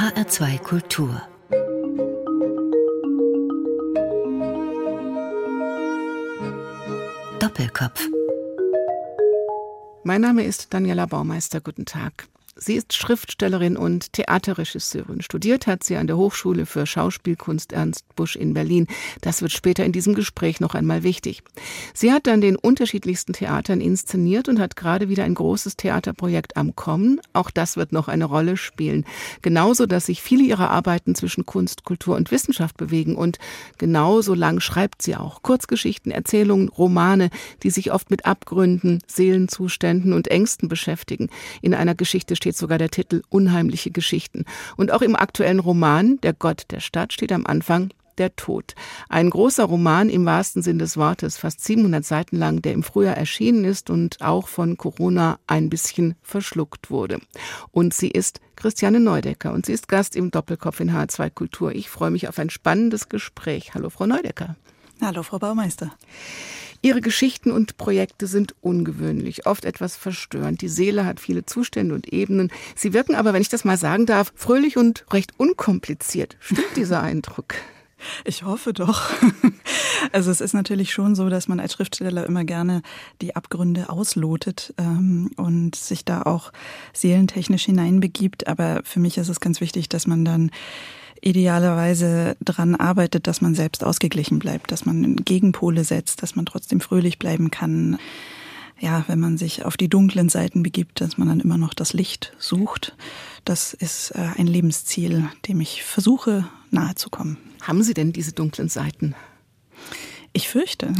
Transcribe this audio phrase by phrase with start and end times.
[0.00, 1.20] HR2 Kultur
[7.38, 8.08] Doppelkopf
[10.02, 11.60] Mein Name ist Daniela Baumeister.
[11.60, 12.28] Guten Tag.
[12.62, 15.22] Sie ist Schriftstellerin und Theaterregisseurin.
[15.22, 18.86] Studiert hat sie an der Hochschule für Schauspielkunst Ernst Busch in Berlin.
[19.22, 21.42] Das wird später in diesem Gespräch noch einmal wichtig.
[21.94, 26.76] Sie hat dann den unterschiedlichsten Theatern inszeniert und hat gerade wieder ein großes Theaterprojekt am
[26.76, 27.18] Kommen.
[27.32, 29.06] Auch das wird noch eine Rolle spielen.
[29.40, 33.16] Genauso, dass sich viele ihrer Arbeiten zwischen Kunst, Kultur und Wissenschaft bewegen.
[33.16, 33.38] Und
[33.78, 37.30] genauso lang schreibt sie auch Kurzgeschichten, Erzählungen, Romane,
[37.62, 41.30] die sich oft mit Abgründen, Seelenzuständen und Ängsten beschäftigen.
[41.62, 44.44] In einer Geschichte steht steht sogar der Titel Unheimliche Geschichten.
[44.76, 48.74] Und auch im aktuellen Roman Der Gott der Stadt steht am Anfang der Tod.
[49.08, 53.16] Ein großer Roman im wahrsten Sinn des Wortes, fast 700 Seiten lang, der im Frühjahr
[53.16, 57.20] erschienen ist und auch von Corona ein bisschen verschluckt wurde.
[57.70, 61.72] Und sie ist Christiane Neudecker und sie ist Gast im Doppelkopf in H2 Kultur.
[61.72, 63.74] Ich freue mich auf ein spannendes Gespräch.
[63.74, 64.56] Hallo, Frau Neudecker.
[65.02, 65.92] Hallo, Frau Baumeister.
[66.82, 70.60] Ihre Geschichten und Projekte sind ungewöhnlich, oft etwas verstörend.
[70.60, 72.50] Die Seele hat viele Zustände und Ebenen.
[72.74, 76.36] Sie wirken aber, wenn ich das mal sagen darf, fröhlich und recht unkompliziert.
[76.40, 77.54] Stimmt dieser Eindruck?
[78.24, 79.10] Ich hoffe doch.
[80.12, 82.80] Also es ist natürlich schon so, dass man als Schriftsteller immer gerne
[83.20, 86.52] die Abgründe auslotet ähm, und sich da auch
[86.94, 88.48] seelentechnisch hineinbegibt.
[88.48, 90.50] Aber für mich ist es ganz wichtig, dass man dann
[91.20, 96.80] idealerweise daran arbeitet, dass man selbst ausgeglichen bleibt, dass man Gegenpole setzt, dass man trotzdem
[96.80, 97.98] fröhlich bleiben kann.
[98.78, 101.92] Ja, wenn man sich auf die dunklen Seiten begibt, dass man dann immer noch das
[101.92, 102.96] Licht sucht.
[103.44, 107.36] Das ist äh, ein Lebensziel, dem ich versuche nahezukommen.
[107.60, 109.14] Haben Sie denn diese dunklen Seiten?
[110.32, 110.94] Ich fürchte.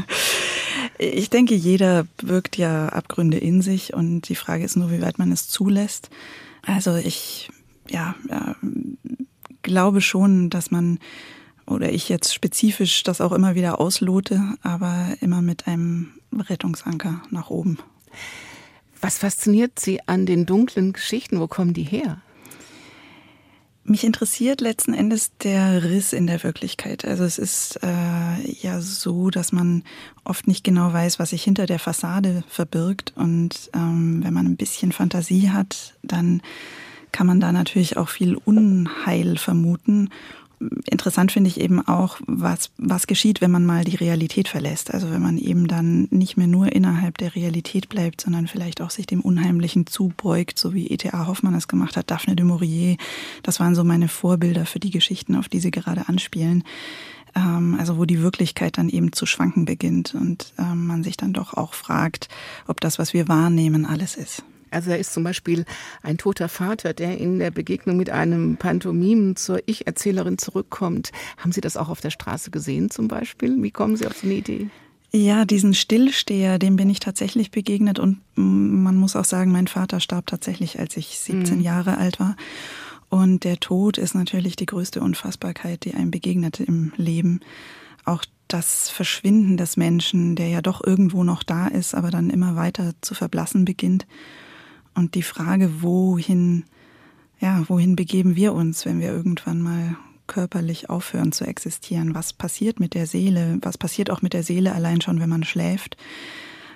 [0.98, 5.18] ich denke, jeder birgt ja Abgründe in sich und die Frage ist nur, wie weit
[5.18, 6.10] man es zulässt.
[6.62, 7.50] Also ich
[7.88, 8.14] ja,
[9.62, 10.98] glaube schon, dass man
[11.66, 17.50] oder ich jetzt spezifisch das auch immer wieder auslote, aber immer mit einem Rettungsanker nach
[17.50, 17.78] oben.
[19.00, 21.40] Was fasziniert Sie an den dunklen Geschichten?
[21.40, 22.22] Wo kommen die her?
[23.84, 27.04] Mich interessiert letzten Endes der Riss in der Wirklichkeit.
[27.04, 29.84] Also es ist äh, ja so, dass man
[30.24, 33.12] oft nicht genau weiß, was sich hinter der Fassade verbirgt.
[33.16, 36.42] Und ähm, wenn man ein bisschen Fantasie hat, dann
[37.16, 40.10] kann man da natürlich auch viel Unheil vermuten.
[40.84, 44.92] Interessant finde ich eben auch, was, was geschieht, wenn man mal die Realität verlässt.
[44.92, 48.90] Also wenn man eben dann nicht mehr nur innerhalb der Realität bleibt, sondern vielleicht auch
[48.90, 51.26] sich dem Unheimlichen zubeugt, so wie E.T.A.
[51.26, 52.98] Hoffmann es gemacht hat, Daphne de Maurier.
[53.42, 56.64] Das waren so meine Vorbilder für die Geschichten, auf die sie gerade anspielen.
[57.34, 61.32] Ähm, also wo die Wirklichkeit dann eben zu schwanken beginnt und ähm, man sich dann
[61.32, 62.28] doch auch fragt,
[62.66, 64.44] ob das, was wir wahrnehmen, alles ist.
[64.70, 65.64] Also da ist zum Beispiel
[66.02, 71.12] ein toter Vater, der in der Begegnung mit einem Pantomimen zur Ich-Erzählerin zurückkommt.
[71.38, 73.62] Haben Sie das auch auf der Straße gesehen zum Beispiel?
[73.62, 74.68] Wie kommen Sie auf so eine Idee?
[75.12, 80.00] Ja, diesen Stillsteher, dem bin ich tatsächlich begegnet und man muss auch sagen, mein Vater
[80.00, 81.62] starb tatsächlich, als ich 17 mhm.
[81.62, 82.36] Jahre alt war.
[83.08, 87.40] Und der Tod ist natürlich die größte Unfassbarkeit, die einem begegnete im Leben.
[88.04, 92.56] Auch das Verschwinden des Menschen, der ja doch irgendwo noch da ist, aber dann immer
[92.56, 94.06] weiter zu verblassen beginnt.
[94.96, 96.64] Und die Frage, wohin,
[97.38, 99.96] ja, wohin begeben wir uns, wenn wir irgendwann mal
[100.26, 102.14] körperlich aufhören zu existieren?
[102.14, 103.58] Was passiert mit der Seele?
[103.60, 105.98] Was passiert auch mit der Seele allein schon, wenn man schläft?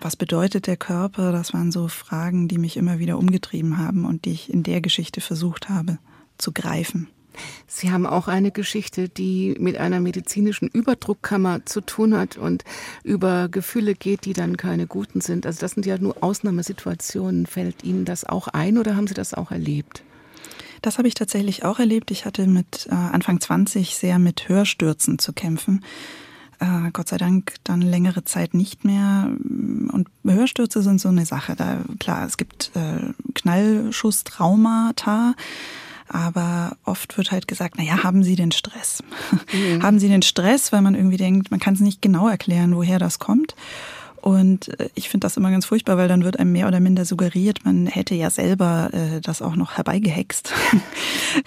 [0.03, 1.33] Was bedeutet der Körper?
[1.33, 4.83] Das waren so Fragen, die mich immer wieder umgetrieben haben und die ich in der
[4.83, 5.99] Geschichte versucht habe
[6.39, 7.09] zu greifen.
[7.67, 12.65] Sie haben auch eine Geschichte, die mit einer medizinischen Überdruckkammer zu tun hat und
[13.05, 15.47] über Gefühle geht, die dann keine guten sind.
[15.47, 17.47] Also das sind ja nur Ausnahmesituationen.
[17.47, 20.03] Fällt Ihnen das auch ein oder haben Sie das auch erlebt?
[20.83, 22.11] Das habe ich tatsächlich auch erlebt.
[22.11, 25.85] Ich hatte mit äh, Anfang 20 sehr mit Hörstürzen zu kämpfen.
[26.59, 29.31] Äh, Gott sei Dank dann längere Zeit nicht mehr.
[29.31, 31.57] Und Hörstürze sind so eine Sache.
[31.57, 35.35] Da, klar, es gibt äh, Knallschusstraumata.
[36.13, 39.03] Aber oft wird halt gesagt, na ja, haben Sie den Stress?
[39.53, 39.83] Mhm.
[39.83, 42.99] haben Sie den Stress, weil man irgendwie denkt, man kann es nicht genau erklären, woher
[42.99, 43.55] das kommt.
[44.21, 47.05] Und äh, ich finde das immer ganz furchtbar, weil dann wird einem mehr oder minder
[47.05, 50.53] suggeriert, man hätte ja selber äh, das auch noch herbeigehext.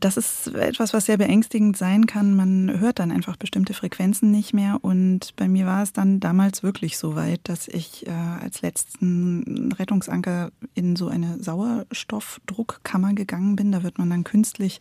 [0.00, 2.34] Das ist etwas, was sehr beängstigend sein kann.
[2.34, 4.78] Man hört dann einfach bestimmte Frequenzen nicht mehr.
[4.80, 9.72] Und bei mir war es dann damals wirklich so weit, dass ich äh, als letzten
[9.72, 13.72] Rettungsanker in so eine Sauerstoffdruckkammer gegangen bin.
[13.72, 14.80] Da wird man dann künstlich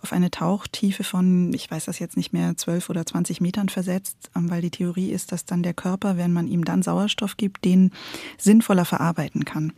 [0.00, 4.30] auf eine Tauchtiefe von, ich weiß das jetzt nicht mehr, 12 oder 20 Metern versetzt,
[4.36, 7.64] ähm, weil die Theorie ist, dass dann der Körper, wenn man ihm dann Sauerstoff gibt,
[7.64, 7.90] den
[8.38, 9.72] sinnvoller verarbeiten kann.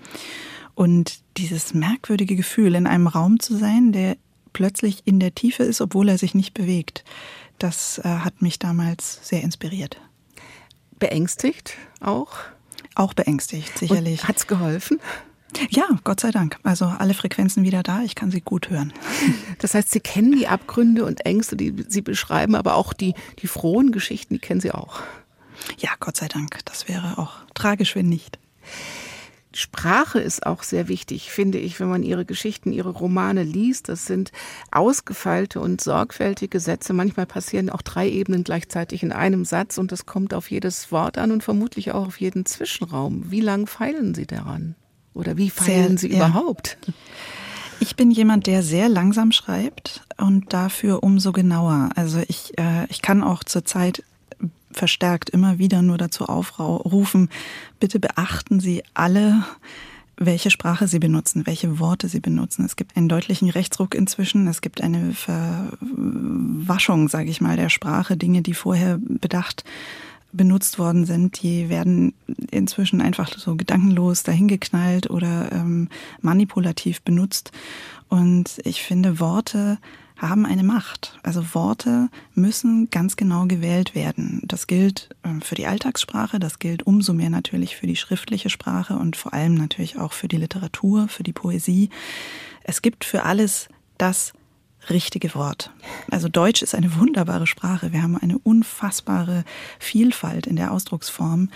[0.74, 4.16] Und dieses merkwürdige Gefühl, in einem Raum zu sein, der
[4.54, 7.04] plötzlich in der Tiefe ist, obwohl er sich nicht bewegt,
[7.58, 10.00] das äh, hat mich damals sehr inspiriert.
[10.98, 12.32] Beängstigt auch?
[12.94, 14.26] Auch beängstigt, sicherlich.
[14.26, 14.98] Hat es geholfen?
[15.70, 16.58] Ja, Gott sei Dank.
[16.62, 18.92] Also alle Frequenzen wieder da, ich kann sie gut hören.
[19.58, 23.46] Das heißt, Sie kennen die Abgründe und Ängste, die Sie beschreiben, aber auch die, die
[23.46, 25.00] frohen Geschichten, die kennen Sie auch.
[25.78, 26.58] Ja, Gott sei Dank.
[26.66, 28.38] Das wäre auch tragisch, wenn nicht.
[29.56, 33.88] Sprache ist auch sehr wichtig, finde ich, wenn man ihre Geschichten, ihre Romane liest.
[33.88, 34.32] Das sind
[34.70, 36.92] ausgefeilte und sorgfältige Sätze.
[36.92, 41.18] Manchmal passieren auch drei Ebenen gleichzeitig in einem Satz und das kommt auf jedes Wort
[41.18, 43.30] an und vermutlich auch auf jeden Zwischenraum.
[43.30, 44.74] Wie lang feilen Sie daran?
[45.14, 46.26] Oder wie feilen sehr, Sie ja.
[46.26, 46.76] überhaupt?
[47.80, 51.90] Ich bin jemand, der sehr langsam schreibt und dafür umso genauer.
[51.96, 54.02] Also ich, äh, ich kann auch zurzeit
[54.74, 57.28] verstärkt immer wieder nur dazu aufrufen,
[57.80, 59.44] bitte beachten Sie alle,
[60.16, 62.64] welche Sprache Sie benutzen, welche Worte Sie benutzen.
[62.64, 64.46] Es gibt einen deutlichen Rechtsruck inzwischen.
[64.46, 68.16] Es gibt eine Verwaschung, sage ich mal, der Sprache.
[68.16, 69.64] Dinge, die vorher bedacht
[70.34, 72.12] benutzt worden sind, die werden
[72.50, 75.88] inzwischen einfach so gedankenlos dahingeknallt oder ähm,
[76.20, 77.52] manipulativ benutzt.
[78.08, 79.78] Und ich finde, Worte
[80.28, 81.18] haben eine Macht.
[81.22, 84.42] Also Worte müssen ganz genau gewählt werden.
[84.44, 88.96] Das gilt ähm, für die Alltagssprache, das gilt umso mehr natürlich für die schriftliche Sprache
[88.96, 91.90] und vor allem natürlich auch für die Literatur, für die Poesie.
[92.62, 93.68] Es gibt für alles
[93.98, 94.32] das
[94.90, 95.70] richtige Wort.
[96.10, 97.92] Also Deutsch ist eine wunderbare Sprache.
[97.92, 99.44] Wir haben eine unfassbare
[99.78, 101.50] Vielfalt in der Ausdrucksform.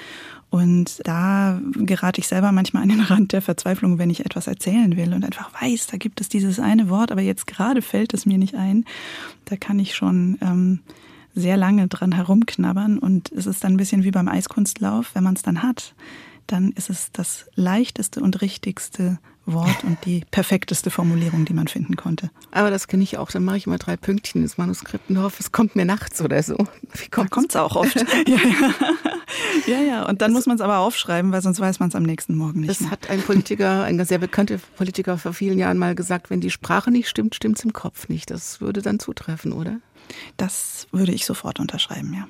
[0.51, 4.97] Und da gerate ich selber manchmal an den Rand der Verzweiflung, wenn ich etwas erzählen
[4.97, 8.25] will und einfach weiß, da gibt es dieses eine Wort, aber jetzt gerade fällt es
[8.25, 8.85] mir nicht ein.
[9.45, 10.81] Da kann ich schon ähm,
[11.35, 15.35] sehr lange dran herumknabbern und es ist dann ein bisschen wie beim Eiskunstlauf, wenn man
[15.35, 15.95] es dann hat,
[16.47, 19.19] dann ist es das leichteste und richtigste
[19.53, 22.31] Wort und die perfekteste Formulierung, die man finden konnte.
[22.51, 23.31] Aber das kenne ich auch.
[23.31, 26.43] Dann mache ich immer drei Pünktchen ins Manuskript und hoffe, es kommt mir nachts oder
[26.43, 26.57] so.
[26.95, 27.97] Wie kommt es auch oft?
[28.27, 28.75] ja, ja.
[29.67, 30.07] ja, ja.
[30.07, 32.35] Und dann das muss man es aber aufschreiben, weil sonst weiß man es am nächsten
[32.37, 32.71] Morgen nicht.
[32.71, 32.91] Das mehr.
[32.91, 36.91] hat ein Politiker, ein sehr bekannter Politiker vor vielen Jahren mal gesagt, wenn die Sprache
[36.91, 38.31] nicht stimmt, stimmt es im Kopf nicht.
[38.31, 39.79] Das würde dann zutreffen, oder?
[40.37, 42.29] Das würde ich sofort unterschreiben, ja.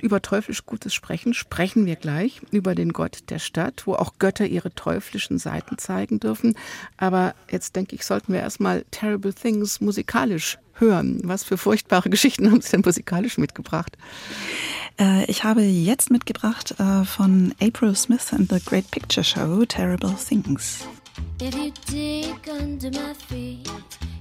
[0.00, 4.46] Über teuflisch gutes Sprechen sprechen wir gleich über den Gott der Stadt, wo auch Götter
[4.46, 6.54] ihre teuflischen Seiten zeigen dürfen.
[6.96, 11.20] Aber jetzt denke ich, sollten wir erstmal Terrible Things musikalisch hören.
[11.24, 13.98] Was für furchtbare Geschichten haben Sie denn musikalisch mitgebracht?
[15.00, 20.14] Äh, ich habe jetzt mitgebracht äh, von April Smith and the Great Picture Show Terrible
[20.14, 20.86] Things.
[21.40, 23.68] If you dig under my feet,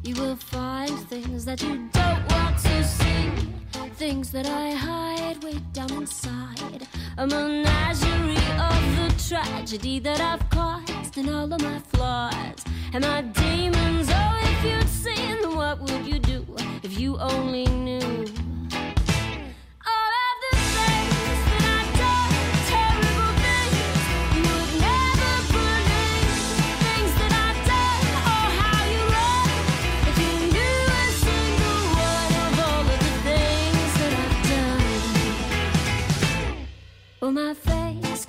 [0.04, 3.37] you will find things that you don't want to see.
[3.96, 6.88] Things that I hide way down inside.
[7.18, 8.36] A menagerie
[8.70, 14.10] of the tragedy that I've caused and all of my flaws and my demons.
[14.12, 16.46] Oh, if you'd seen, what would you do
[16.84, 18.47] if you only knew?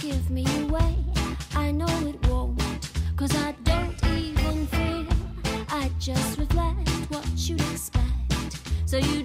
[0.08, 0.96] Give me away?
[1.54, 2.58] I know it won't,
[3.14, 5.06] cause I don't even feel.
[5.68, 8.58] I just reflect what you'd expect.
[8.86, 9.24] So you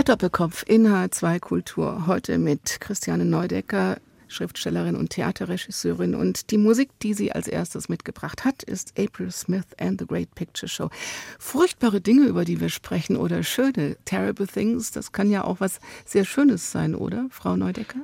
[0.00, 2.06] Der Doppelkopf in H2 Kultur.
[2.06, 6.14] Heute mit Christiane Neudecker, Schriftstellerin und Theaterregisseurin.
[6.14, 10.34] Und die Musik, die sie als erstes mitgebracht hat, ist April Smith and the Great
[10.34, 10.88] Picture Show.
[11.38, 15.80] Furchtbare Dinge, über die wir sprechen, oder schöne, terrible things, das kann ja auch was
[16.06, 18.00] sehr Schönes sein, oder, Frau Neudecker?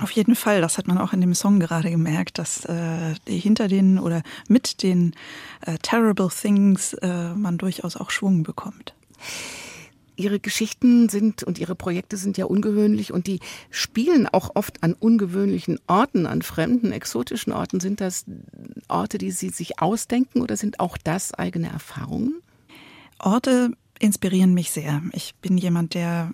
[0.00, 3.68] Auf jeden Fall, das hat man auch in dem Song gerade gemerkt, dass äh, hinter
[3.68, 5.14] den oder mit den
[5.60, 8.96] äh, terrible things äh, man durchaus auch Schwung bekommt.
[10.16, 14.94] Ihre Geschichten sind und Ihre Projekte sind ja ungewöhnlich und die spielen auch oft an
[14.94, 17.80] ungewöhnlichen Orten, an fremden, exotischen Orten.
[17.80, 18.24] Sind das
[18.88, 22.40] Orte, die Sie sich ausdenken oder sind auch das eigene Erfahrungen?
[23.18, 25.02] Orte inspirieren mich sehr.
[25.12, 26.32] Ich bin jemand, der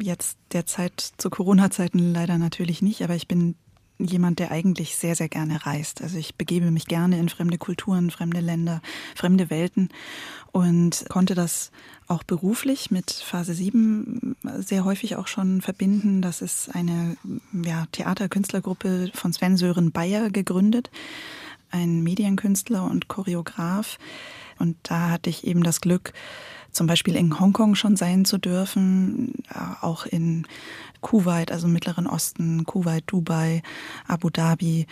[0.00, 3.56] jetzt derzeit zu Corona-Zeiten leider natürlich nicht, aber ich bin
[3.98, 6.02] jemand, der eigentlich sehr, sehr gerne reist.
[6.02, 8.82] Also ich begebe mich gerne in fremde Kulturen, fremde Länder,
[9.14, 9.90] fremde Welten
[10.52, 11.70] und konnte das
[12.06, 16.22] auch beruflich mit Phase 7 sehr häufig auch schon verbinden.
[16.22, 17.16] Das ist eine
[17.52, 20.90] ja, Theaterkünstlergruppe von Sven Sören Bayer gegründet,
[21.70, 23.98] ein Medienkünstler und Choreograf.
[24.58, 26.12] Und da hatte ich eben das Glück,
[26.70, 30.46] zum Beispiel in Hongkong schon sein zu dürfen, äh, auch in
[31.00, 33.62] Kuwait, also Mittleren Osten, Kuwait, Dubai,
[34.06, 34.86] Abu Dhabi.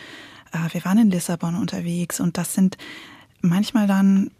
[0.52, 2.78] Äh, wir waren in Lissabon unterwegs und das sind
[3.40, 4.30] manchmal dann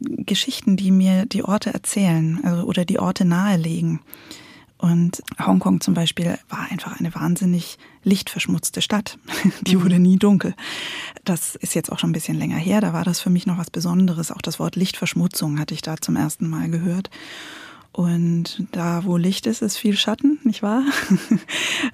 [0.00, 4.00] Geschichten, die mir die Orte erzählen also, oder die Orte nahelegen.
[4.78, 9.18] Und Hongkong zum Beispiel war einfach eine wahnsinnig lichtverschmutzte Stadt.
[9.62, 10.54] Die wurde nie dunkel.
[11.24, 12.82] Das ist jetzt auch schon ein bisschen länger her.
[12.82, 14.30] Da war das für mich noch was Besonderes.
[14.30, 17.08] Auch das Wort Lichtverschmutzung hatte ich da zum ersten Mal gehört.
[17.92, 20.84] Und da, wo Licht ist, ist viel Schatten, nicht wahr?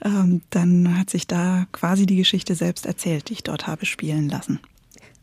[0.03, 4.31] Ähm, dann hat sich da quasi die Geschichte selbst erzählt, die ich dort habe spielen
[4.31, 4.59] lassen.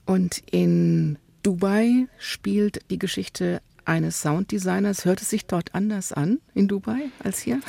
[0.06, 1.18] Und in
[1.48, 5.06] Dubai spielt die Geschichte eines Sounddesigners.
[5.06, 7.62] Hört es sich dort anders an in Dubai als hier?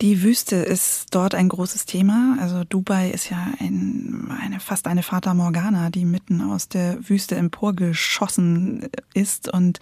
[0.00, 2.38] Die Wüste ist dort ein großes Thema.
[2.40, 7.34] Also Dubai ist ja ein, eine, fast eine Fata Morgana, die mitten aus der Wüste
[7.34, 9.52] emporgeschossen ist.
[9.52, 9.78] Und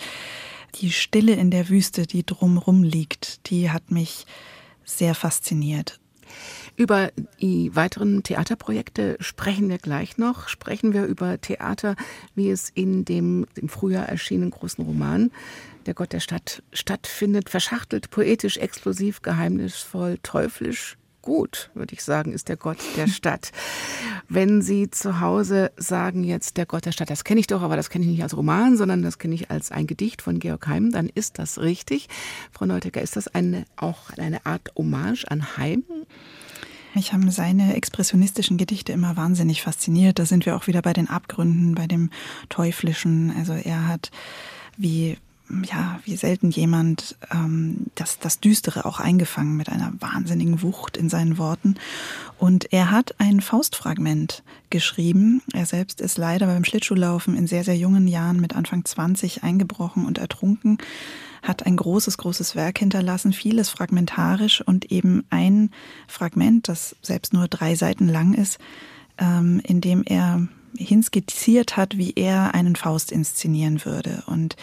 [0.75, 4.27] die Stille in der Wüste, die drumrum liegt, die hat mich
[4.85, 6.01] sehr fasziniert.
[6.79, 10.47] Über die weiteren Theaterprojekte sprechen wir gleich noch.
[10.47, 11.97] Sprechen wir über Theater,
[12.37, 15.33] wie es in dem im Frühjahr erschienenen großen Roman
[15.87, 17.51] Der Gott der Stadt stattfindet.
[17.51, 23.51] Verschachtelt, poetisch, explosiv, geheimnisvoll, teuflisch, gut, würde ich sagen, ist der Gott der Stadt.
[24.29, 27.75] Wenn Sie zu Hause sagen jetzt der Gott der Stadt, das kenne ich doch, aber
[27.75, 30.69] das kenne ich nicht als Roman, sondern das kenne ich als ein Gedicht von Georg
[30.69, 32.09] Heim, dann ist das richtig.
[32.53, 35.83] Frau Neutecker, ist das eine, auch eine Art Hommage an Heim?
[36.95, 40.19] Mich haben seine expressionistischen Gedichte immer wahnsinnig fasziniert.
[40.19, 42.11] Da sind wir auch wieder bei den Abgründen, bei dem
[42.49, 43.33] Teuflischen.
[43.37, 44.11] Also er hat
[44.77, 45.17] wie
[45.65, 51.09] ja, wie selten jemand ähm, das, das Düstere auch eingefangen mit einer wahnsinnigen Wucht in
[51.09, 51.77] seinen Worten.
[52.39, 55.43] Und er hat ein Faustfragment geschrieben.
[55.55, 60.05] Er selbst ist leider beim Schlittschuhlaufen in sehr, sehr jungen Jahren mit Anfang 20 eingebrochen
[60.05, 60.79] und ertrunken
[61.43, 65.71] hat ein großes, großes Werk hinterlassen, vieles fragmentarisch und eben ein
[66.07, 68.59] Fragment, das selbst nur drei Seiten lang ist,
[69.19, 74.23] ähm, in dem er hinskizziert hat, wie er einen Faust inszenieren würde.
[74.27, 74.57] Und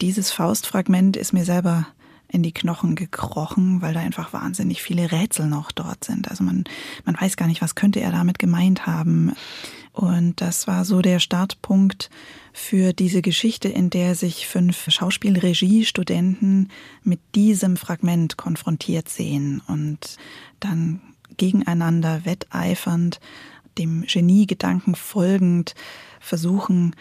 [0.00, 1.86] dieses Faustfragment ist mir selber
[2.28, 6.28] in die Knochen gekrochen, weil da einfach wahnsinnig viele Rätsel noch dort sind.
[6.30, 6.64] Also man,
[7.04, 9.32] man weiß gar nicht, was könnte er damit gemeint haben.
[9.96, 12.10] Und das war so der Startpunkt
[12.52, 16.68] für diese Geschichte, in der sich fünf Schauspielregie-Studenten
[17.02, 20.18] mit diesem Fragment konfrontiert sehen und
[20.60, 21.00] dann
[21.38, 23.20] gegeneinander wetteifernd,
[23.78, 25.74] dem Geniegedanken folgend
[26.20, 26.94] versuchen,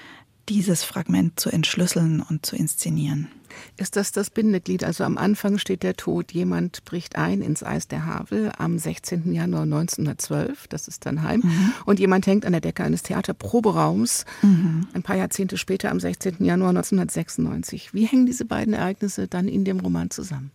[0.50, 3.30] dieses Fragment zu entschlüsseln und zu inszenieren.
[3.78, 4.84] Ist das das Bindeglied?
[4.84, 9.34] Also am Anfang steht der Tod, jemand bricht ein ins Eis der Havel am 16.
[9.34, 11.74] Januar 1912, das ist dann heim, mhm.
[11.86, 14.88] und jemand hängt an der Decke eines Theaterproberaums mhm.
[14.94, 16.44] ein paar Jahrzehnte später am 16.
[16.44, 17.94] Januar 1996.
[17.94, 20.52] Wie hängen diese beiden Ereignisse dann in dem Roman zusammen?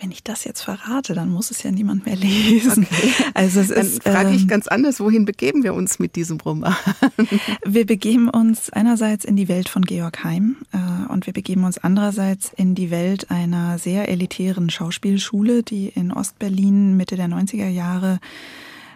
[0.00, 2.86] Wenn ich das jetzt verrate, dann muss es ja niemand mehr lesen.
[2.90, 3.12] Okay.
[3.34, 6.38] Also es dann ist, frage ich ähm, ganz anders, wohin begeben wir uns mit diesem
[6.40, 6.74] Roman?
[7.64, 11.78] Wir begeben uns einerseits in die Welt von Georg Heim äh, und wir begeben uns
[11.78, 18.20] andererseits in die Welt einer sehr elitären Schauspielschule, die in Ostberlin Mitte der 90er Jahre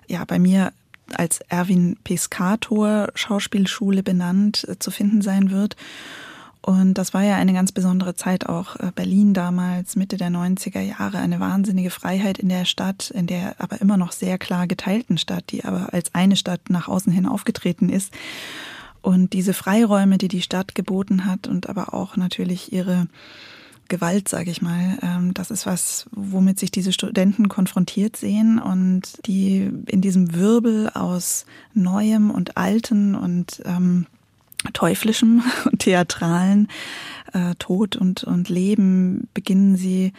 [0.08, 0.72] ja bei mir
[1.14, 5.76] als Erwin Pescator Schauspielschule benannt äh, zu finden sein wird.
[6.64, 8.76] Und das war ja eine ganz besondere Zeit auch.
[8.76, 13.56] Äh, Berlin damals, Mitte der 90er Jahre, eine wahnsinnige Freiheit in der Stadt, in der
[13.58, 17.26] aber immer noch sehr klar geteilten Stadt, die aber als eine Stadt nach außen hin
[17.26, 18.14] aufgetreten ist.
[19.00, 23.08] Und diese Freiräume, die die Stadt geboten hat und aber auch natürlich ihre
[23.88, 24.98] Gewalt, sage ich mal.
[25.02, 30.88] Ähm, das ist was, womit sich diese Studenten konfrontiert sehen und die in diesem Wirbel
[30.90, 34.06] aus Neuem und Alten und ähm,
[34.72, 36.68] Teuflischem und Theatralen,
[37.32, 40.12] äh, Tod und, und Leben beginnen sie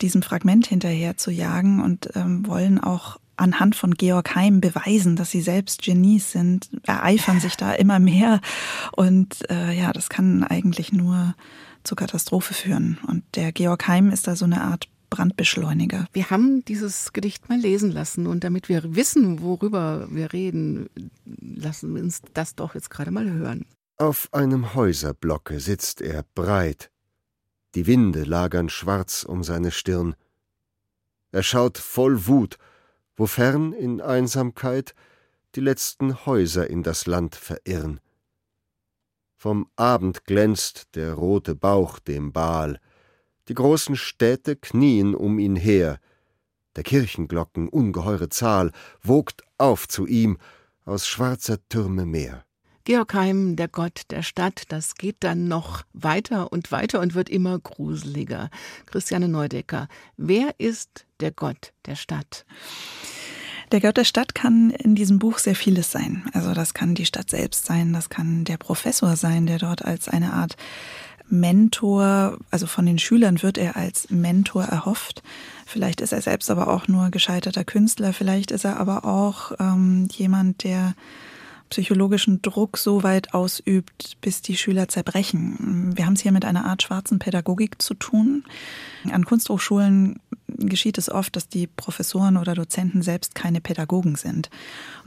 [0.00, 5.30] diesem Fragment hinterher zu jagen und ähm, wollen auch anhand von Georg Heim beweisen, dass
[5.30, 8.40] sie selbst Genies sind, ereifern sich da immer mehr.
[8.92, 11.34] Und äh, ja, das kann eigentlich nur
[11.82, 12.98] zur Katastrophe führen.
[13.06, 16.06] Und der Georg Heim ist da so eine Art Brandbeschleuniger.
[16.12, 20.88] Wir haben dieses Gedicht mal lesen lassen und damit wir wissen, worüber wir reden,
[21.24, 23.66] lassen wir uns das doch jetzt gerade mal hören.
[23.98, 26.90] Auf einem Häuserblocke sitzt er breit.
[27.74, 30.14] Die Winde lagern schwarz um seine Stirn.
[31.30, 32.56] Er schaut voll Wut,
[33.14, 34.94] wofern in Einsamkeit
[35.54, 38.00] die letzten Häuser in das Land verirren.
[39.36, 42.80] Vom Abend glänzt der rote Bauch dem Baal,
[43.52, 46.00] die großen Städte knien um ihn her,
[46.74, 50.38] der Kirchenglocken ungeheure Zahl wogt auf zu ihm
[50.86, 52.46] aus schwarzer Türme Meer.
[52.84, 57.28] Georg Heim, der Gott der Stadt, das geht dann noch weiter und weiter und wird
[57.28, 58.48] immer gruseliger.
[58.86, 62.46] Christiane Neudecker, wer ist der Gott der Stadt?
[63.70, 66.28] Der Gott der Stadt kann in diesem Buch sehr vieles sein.
[66.32, 70.08] Also das kann die Stadt selbst sein, das kann der Professor sein, der dort als
[70.08, 70.56] eine Art
[71.32, 75.22] Mentor, also von den Schülern wird er als Mentor erhofft.
[75.66, 80.08] Vielleicht ist er selbst aber auch nur gescheiterter Künstler, vielleicht ist er aber auch ähm,
[80.12, 80.94] jemand, der
[81.72, 85.96] psychologischen Druck so weit ausübt, bis die Schüler zerbrechen.
[85.96, 88.44] Wir haben es hier mit einer Art schwarzen Pädagogik zu tun.
[89.10, 94.50] An Kunsthochschulen geschieht es oft, dass die Professoren oder Dozenten selbst keine Pädagogen sind.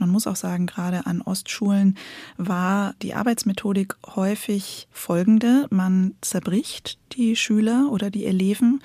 [0.00, 1.96] Man muss auch sagen, gerade an Ostschulen
[2.36, 5.68] war die Arbeitsmethodik häufig folgende.
[5.70, 8.80] Man zerbricht die Schüler oder die Eleven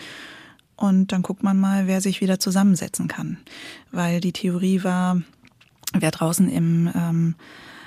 [0.76, 3.38] und dann guckt man mal, wer sich wieder zusammensetzen kann.
[3.92, 5.20] Weil die Theorie war,
[5.94, 7.36] wer draußen im ähm,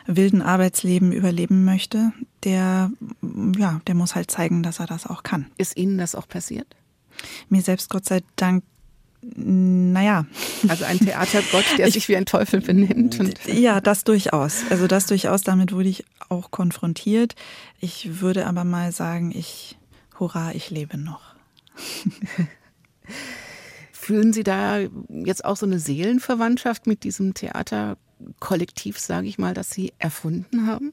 [0.06, 2.12] wilden Arbeitsleben überleben möchte,
[2.44, 2.90] der,
[3.56, 5.46] ja, der muss halt zeigen, dass er das auch kann.
[5.56, 6.66] Ist Ihnen das auch passiert?
[7.48, 8.64] Mir selbst Gott sei Dank
[9.36, 10.26] naja.
[10.68, 13.18] Also ein Theatergott, der ich, sich wie ein Teufel benimmt.
[13.46, 14.64] ja, das durchaus.
[14.70, 17.34] Also das durchaus, damit wurde ich auch konfrontiert.
[17.80, 19.78] Ich würde aber mal sagen, ich,
[20.18, 21.34] hurra, ich lebe noch.
[23.92, 27.32] Fühlen Sie da jetzt auch so eine Seelenverwandtschaft mit diesem
[28.18, 30.92] Theaterkollektiv, sage ich mal, das Sie erfunden haben?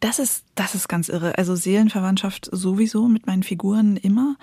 [0.00, 1.36] Das ist, das ist ganz irre.
[1.36, 4.36] Also Seelenverwandtschaft sowieso mit meinen Figuren immer.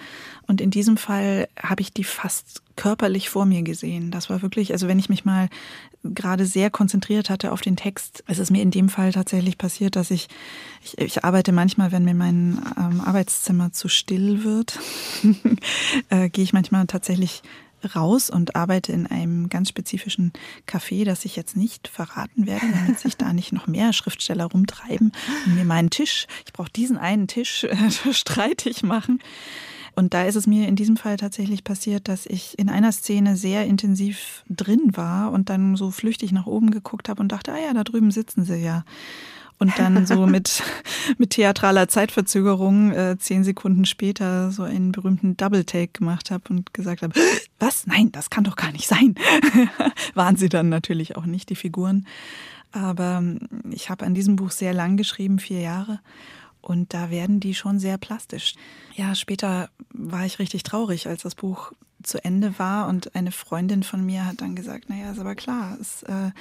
[0.46, 4.12] Und in diesem Fall habe ich die fast körperlich vor mir gesehen.
[4.12, 5.50] Das war wirklich, also wenn ich mich mal
[6.04, 9.96] gerade sehr konzentriert hatte auf den Text, es ist mir in dem Fall tatsächlich passiert,
[9.96, 10.28] dass ich,
[10.84, 14.80] ich, ich arbeite manchmal, wenn mir mein ähm, Arbeitszimmer zu still wird,
[16.10, 17.42] äh, gehe ich manchmal tatsächlich
[17.96, 20.34] raus und arbeite in einem ganz spezifischen
[20.68, 25.12] Café, das ich jetzt nicht verraten werde, damit sich da nicht noch mehr Schriftsteller rumtreiben
[25.46, 29.20] und mir meinen Tisch, ich brauche diesen einen Tisch, äh, streitig machen.
[29.96, 33.36] Und da ist es mir in diesem Fall tatsächlich passiert, dass ich in einer Szene
[33.36, 37.60] sehr intensiv drin war und dann so flüchtig nach oben geguckt habe und dachte, ah
[37.60, 38.86] ja, da drüben sitzen sie ja
[39.60, 40.64] und dann so mit,
[41.18, 47.04] mit theatraler Zeitverzögerung äh, zehn Sekunden später so einen berühmten Double-Take gemacht habe und gesagt
[47.04, 47.14] habe,
[47.60, 47.86] was?
[47.86, 49.16] Nein, das kann doch gar nicht sein.
[50.16, 52.08] Waren sie dann natürlich auch nicht, die Figuren.
[52.72, 56.00] Aber ähm, ich habe an diesem Buch sehr lang geschrieben, vier Jahre.
[56.62, 58.56] Und da werden die schon sehr plastisch.
[58.96, 61.72] Ja, später war ich richtig traurig, als das Buch
[62.04, 65.78] zu Ende war und eine Freundin von mir hat dann gesagt, naja, ist aber klar,
[65.82, 66.32] es äh,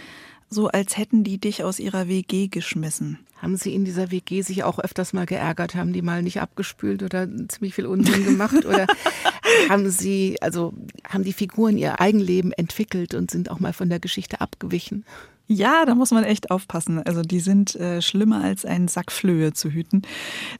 [0.50, 3.18] so als hätten die dich aus ihrer WG geschmissen.
[3.40, 5.76] Haben Sie in dieser WG sich auch öfters mal geärgert?
[5.76, 8.66] Haben die mal nicht abgespült oder ziemlich viel Unsinn gemacht?
[8.66, 8.87] oder
[9.68, 10.74] haben Sie, also
[11.08, 15.04] haben die Figuren ihr Eigenleben entwickelt und sind auch mal von der Geschichte abgewichen?
[15.46, 17.02] Ja, da muss man echt aufpassen.
[17.02, 20.02] Also die sind äh, schlimmer als ein Sack Flöhe zu hüten.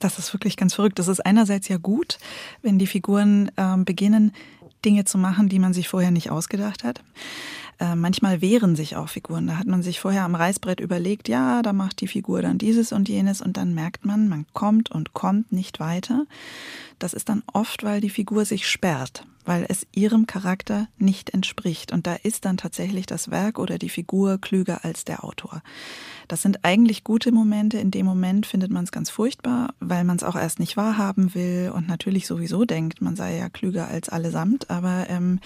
[0.01, 0.98] Das ist wirklich ganz verrückt.
[0.98, 2.18] Das ist einerseits ja gut,
[2.62, 4.33] wenn die Figuren äh, beginnen,
[4.85, 7.03] Dinge zu machen, die man sich vorher nicht ausgedacht hat.
[7.81, 9.47] Äh, manchmal wehren sich auch Figuren.
[9.47, 12.93] Da hat man sich vorher am Reißbrett überlegt, ja, da macht die Figur dann dieses
[12.93, 16.27] und jenes und dann merkt man, man kommt und kommt nicht weiter.
[16.99, 21.93] Das ist dann oft, weil die Figur sich sperrt, weil es ihrem Charakter nicht entspricht.
[21.93, 25.62] Und da ist dann tatsächlich das Werk oder die Figur klüger als der Autor.
[26.27, 27.79] Das sind eigentlich gute Momente.
[27.79, 31.33] In dem Moment findet man es ganz furchtbar, weil man es auch erst nicht wahrhaben
[31.37, 34.69] will und natürlich sowieso denkt, man sei ja klüger als allesamt.
[34.69, 35.38] Aber ähm,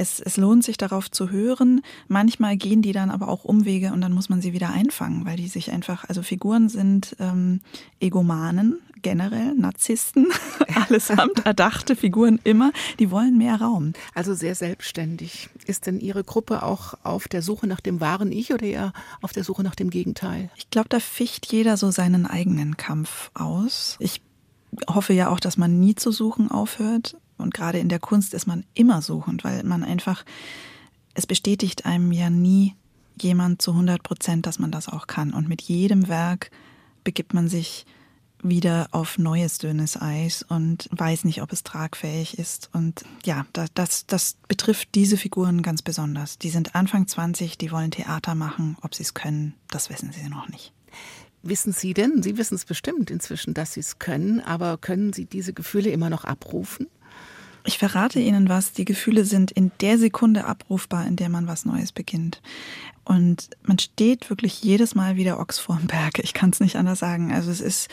[0.00, 1.82] es, es lohnt sich darauf zu hören.
[2.08, 5.36] Manchmal gehen die dann aber auch Umwege und dann muss man sie wieder einfangen, weil
[5.36, 7.60] die sich einfach, also Figuren sind ähm,
[8.00, 10.28] Egomanen, generell Narzissten,
[10.74, 13.92] allesamt erdachte Figuren immer, die wollen mehr Raum.
[14.14, 15.50] Also sehr selbstständig.
[15.66, 19.32] Ist denn Ihre Gruppe auch auf der Suche nach dem wahren Ich oder eher auf
[19.32, 20.50] der Suche nach dem Gegenteil?
[20.56, 23.96] Ich glaube, da ficht jeder so seinen eigenen Kampf aus.
[24.00, 24.22] Ich
[24.88, 27.16] hoffe ja auch, dass man nie zu suchen aufhört.
[27.40, 30.24] Und gerade in der Kunst ist man immer suchend, weil man einfach,
[31.14, 32.74] es bestätigt einem ja nie
[33.20, 35.32] jemand zu 100 Prozent, dass man das auch kann.
[35.32, 36.50] Und mit jedem Werk
[37.04, 37.86] begibt man sich
[38.42, 42.70] wieder auf neues dünnes Eis und weiß nicht, ob es tragfähig ist.
[42.72, 46.38] Und ja, das, das betrifft diese Figuren ganz besonders.
[46.38, 48.76] Die sind Anfang 20, die wollen Theater machen.
[48.80, 50.72] Ob sie es können, das wissen sie noch nicht.
[51.42, 55.24] Wissen Sie denn, Sie wissen es bestimmt inzwischen, dass Sie es können, aber können Sie
[55.24, 56.86] diese Gefühle immer noch abrufen?
[57.70, 61.64] Ich verrate Ihnen was, die Gefühle sind in der Sekunde abrufbar, in der man was
[61.64, 62.42] Neues beginnt.
[63.04, 66.18] Und man steht wirklich jedes Mal wieder Ochs vorm Berg.
[66.18, 67.32] Ich kann es nicht anders sagen.
[67.32, 67.88] Also es ist,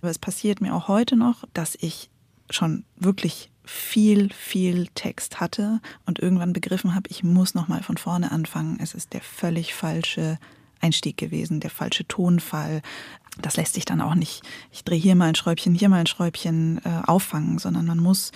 [0.00, 2.08] aber es passiert mir auch heute noch, dass ich
[2.48, 8.32] schon wirklich viel, viel Text hatte und irgendwann begriffen habe, ich muss nochmal von vorne
[8.32, 8.78] anfangen.
[8.80, 10.38] Es ist der völlig falsche
[10.80, 12.82] Einstieg gewesen, der falsche Tonfall.
[13.40, 16.06] Das lässt sich dann auch nicht, ich drehe hier mal ein Schräubchen, hier mal ein
[16.06, 18.32] Schräubchen äh, auffangen, sondern man muss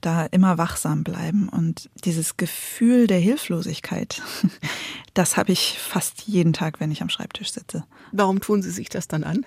[0.00, 1.48] da immer wachsam bleiben.
[1.48, 4.22] Und dieses Gefühl der Hilflosigkeit,
[5.14, 7.84] das habe ich fast jeden Tag, wenn ich am Schreibtisch sitze.
[8.12, 9.44] Warum tun Sie sich das dann an?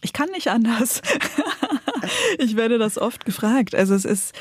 [0.00, 1.02] Ich kann nicht anders.
[2.38, 3.74] ich werde das oft gefragt.
[3.74, 4.34] Also es ist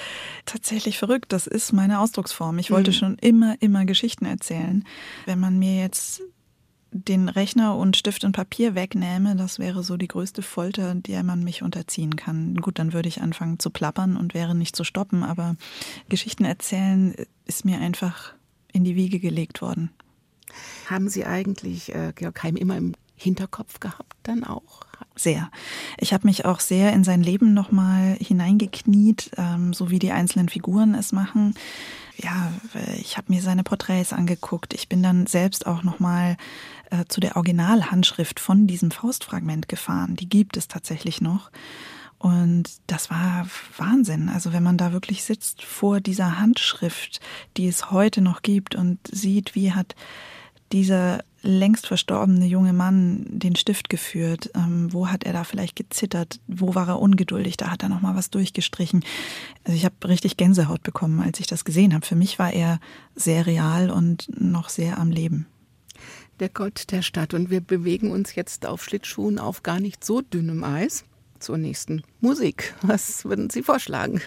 [0.46, 1.32] tatsächlich verrückt.
[1.34, 2.60] Das ist meine Ausdrucksform.
[2.60, 2.96] Ich wollte mhm.
[2.96, 4.86] schon immer, immer Geschichten erzählen.
[5.26, 6.22] Wenn man mir jetzt
[6.92, 11.44] den Rechner und Stift und Papier wegnähme, das wäre so die größte Folter, der man
[11.44, 12.56] mich unterziehen kann.
[12.56, 15.56] Gut, dann würde ich anfangen zu plappern und wäre nicht zu stoppen, aber
[16.10, 18.34] Geschichten erzählen ist mir einfach
[18.72, 19.92] in die Wiege gelegt worden.
[20.90, 24.82] Haben Sie eigentlich äh, Georg Heim immer im Hinterkopf gehabt dann auch?
[25.16, 25.50] Sehr.
[25.98, 30.48] Ich habe mich auch sehr in sein Leben nochmal hineingekniet, ähm, so wie die einzelnen
[30.48, 31.56] Figuren es machen.
[32.18, 32.52] Ja,
[33.00, 34.74] ich habe mir seine Porträts angeguckt.
[34.74, 36.38] Ich bin dann selbst auch nochmal
[36.90, 40.16] äh, zu der Originalhandschrift von diesem Faustfragment gefahren.
[40.16, 41.52] Die gibt es tatsächlich noch.
[42.20, 44.30] Und das war Wahnsinn.
[44.30, 47.20] Also wenn man da wirklich sitzt vor dieser Handschrift,
[47.56, 49.96] die es heute noch gibt und sieht, wie hat
[50.72, 54.52] dieser längst verstorbene junge Mann den Stift geführt?
[54.54, 56.40] Ähm, wo hat er da vielleicht gezittert?
[56.48, 57.58] Wo war er ungeduldig?
[57.58, 59.04] Da hat er noch mal was durchgestrichen.
[59.64, 62.06] Also ich habe richtig Gänsehaut bekommen, als ich das gesehen habe.
[62.06, 62.80] Für mich war er
[63.16, 65.48] sehr real und noch sehr am Leben.
[66.40, 70.22] Der Gott der Stadt und wir bewegen uns jetzt auf Schlittschuhen auf gar nicht so
[70.22, 71.06] dünnem Eis.
[71.40, 72.74] Zur nächsten Musik.
[72.82, 74.22] Was würden Sie vorschlagen?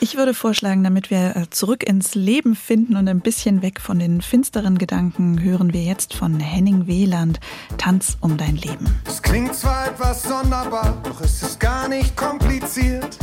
[0.00, 3.98] Ich würde vorschlagen, damit wir äh, zurück ins Leben finden und ein bisschen weg von
[3.98, 7.40] den finsteren Gedanken, hören wir jetzt von Henning Wieland
[7.78, 9.00] Tanz um dein Leben.
[9.06, 13.18] Es klingt zwar etwas sonderbar, doch es ist gar nicht kompliziert.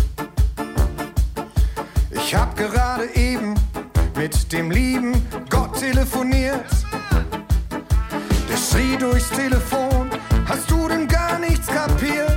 [2.12, 3.56] Ich hab gerade eben
[4.16, 5.14] mit dem lieben
[5.50, 6.66] Gott telefoniert.
[8.50, 10.10] Der schrie durchs Telefon,
[10.46, 12.31] hast du denn gar nichts kapiert?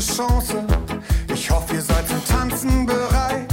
[0.00, 0.66] Chance.
[1.32, 3.48] Ich hoffe, ihr seid zum Tanzen bereit.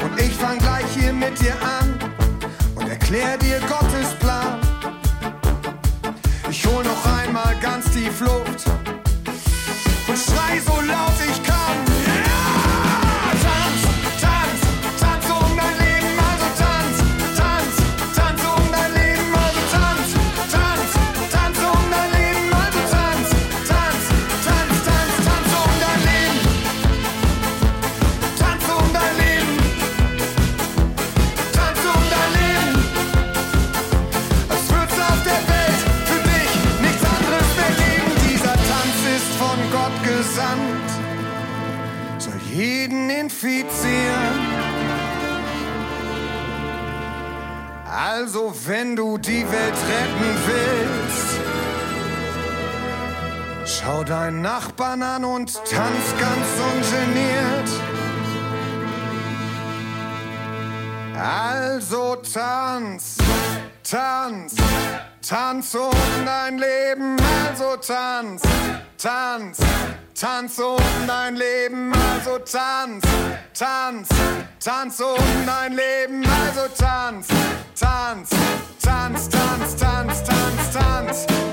[0.00, 1.98] Und ich fang gleich hier mit dir an
[2.74, 4.60] und erklär dir Gottes Plan.
[6.50, 8.64] Ich hol noch einmal ganz tief Luft
[10.08, 11.07] und schrei so laut
[48.28, 51.40] Also, wenn du die Welt retten willst,
[53.64, 57.70] schau deinen Nachbarn an und tanz ganz ungeniert.
[61.18, 63.16] Also tanz,
[63.82, 64.54] tanz,
[65.26, 65.90] tanz um
[66.26, 67.16] dein Leben.
[67.48, 68.42] Also tanz,
[68.98, 69.56] tanz,
[70.14, 71.94] tanz um dein Leben.
[71.94, 73.06] Also tanz,
[73.54, 74.08] tanz.
[74.08, 77.28] tanz Tanz um dein Leben, also tanz,
[77.78, 78.30] tanz,
[78.82, 81.26] tanz, tanz, tanz, tanz, tanz.
[81.26, 81.47] tanz.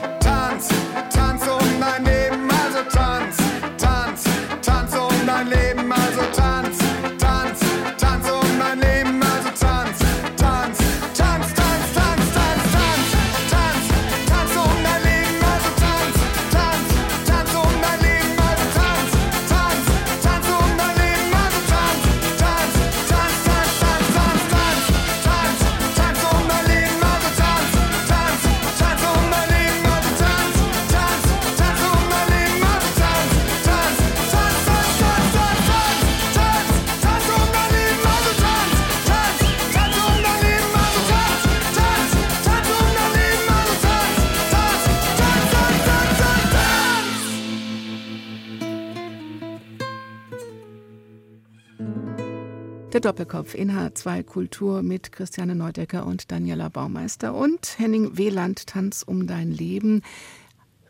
[53.05, 59.27] Doppelkopf in H2 Kultur mit Christiane Neudecker und Daniela Baumeister und Henning Wieland Tanz um
[59.27, 60.01] dein Leben.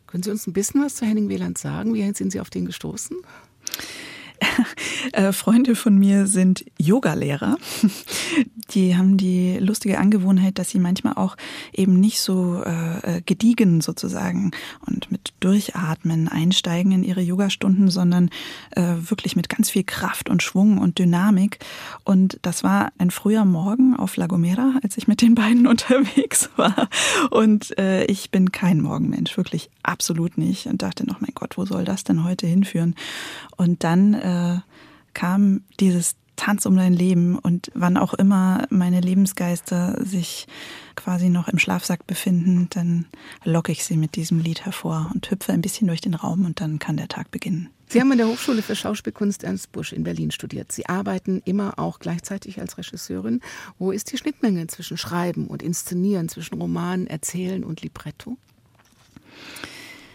[0.07, 1.93] Können Sie uns ein bisschen was zu Henning Wieland sagen?
[1.93, 3.17] Wie sind Sie auf den gestoßen?
[5.11, 7.57] Äh, Freunde von mir sind Yogalehrer.
[8.71, 11.37] Die haben die lustige Angewohnheit, dass sie manchmal auch
[11.71, 14.51] eben nicht so äh, gediegen sozusagen
[14.87, 18.31] und mit Durchatmen einsteigen in ihre Yogastunden, sondern
[18.71, 21.59] äh, wirklich mit ganz viel Kraft und Schwung und Dynamik.
[22.03, 26.49] Und das war ein früher Morgen auf La Gomera, als ich mit den beiden unterwegs
[26.55, 26.89] war.
[27.29, 30.65] Und äh, ich bin kein Morgenmensch, wirklich absolut nicht.
[30.65, 32.95] Und dachte noch, mein Gott, wo soll das denn heute hinführen?
[33.57, 34.59] Und dann äh,
[35.13, 40.47] kam dieses Tanz um dein Leben und wann auch immer meine Lebensgeister sich
[40.95, 43.05] quasi noch im Schlafsack befinden, dann
[43.43, 46.61] locke ich sie mit diesem Lied hervor und hüpfe ein bisschen durch den Raum und
[46.61, 47.69] dann kann der Tag beginnen.
[47.87, 50.71] Sie haben an der Hochschule für Schauspielkunst Ernst Busch in Berlin studiert.
[50.71, 53.41] Sie arbeiten immer auch gleichzeitig als Regisseurin.
[53.77, 58.37] Wo ist die Schnittmenge zwischen Schreiben und Inszenieren, zwischen Roman, Erzählen und Libretto?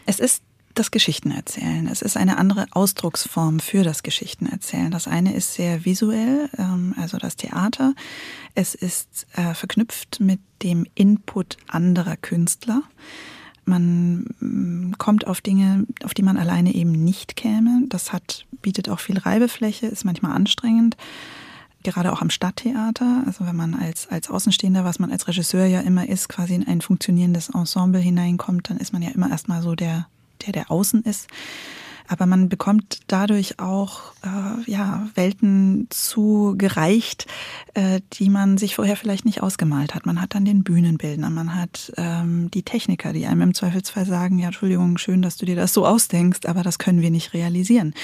[0.05, 0.43] Es ist
[0.75, 1.87] das Geschichtenerzählen.
[1.89, 4.91] Es ist eine andere Ausdrucksform für das Geschichtenerzählen.
[4.91, 7.95] Das eine ist sehr visuell, ähm, also das Theater.
[8.55, 12.83] Es ist äh, verknüpft mit dem Input anderer Künstler.
[13.65, 17.85] Man mm, kommt auf Dinge, auf die man alleine eben nicht käme.
[17.89, 20.97] Das hat, bietet auch viel Reibefläche, ist manchmal anstrengend.
[21.83, 25.81] Gerade auch am Stadttheater, also wenn man als, als Außenstehender, was man als Regisseur ja
[25.81, 29.75] immer ist, quasi in ein funktionierendes Ensemble hineinkommt, dann ist man ja immer erstmal so
[29.75, 30.07] der
[30.47, 31.29] der, der außen ist.
[32.11, 37.29] Aber man bekommt dadurch auch äh, ja, Welten zugereicht,
[37.75, 40.07] äh, die man sich vorher vielleicht nicht ausgemalt hat.
[40.07, 44.41] Man hat dann den Bühnenbildner, man hat ähm, die Techniker, die einem im Zweifelsfall sagen,
[44.41, 47.95] ja, Entschuldigung, schön, dass du dir das so ausdenkst, aber das können wir nicht realisieren.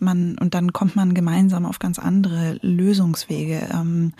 [0.00, 3.70] Man, und dann kommt man gemeinsam auf ganz andere Lösungswege.
[3.72, 4.12] Ähm,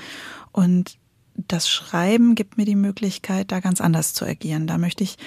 [0.50, 0.96] und
[1.34, 4.66] das Schreiben gibt mir die Möglichkeit, da ganz anders zu agieren.
[4.66, 5.18] Da möchte ich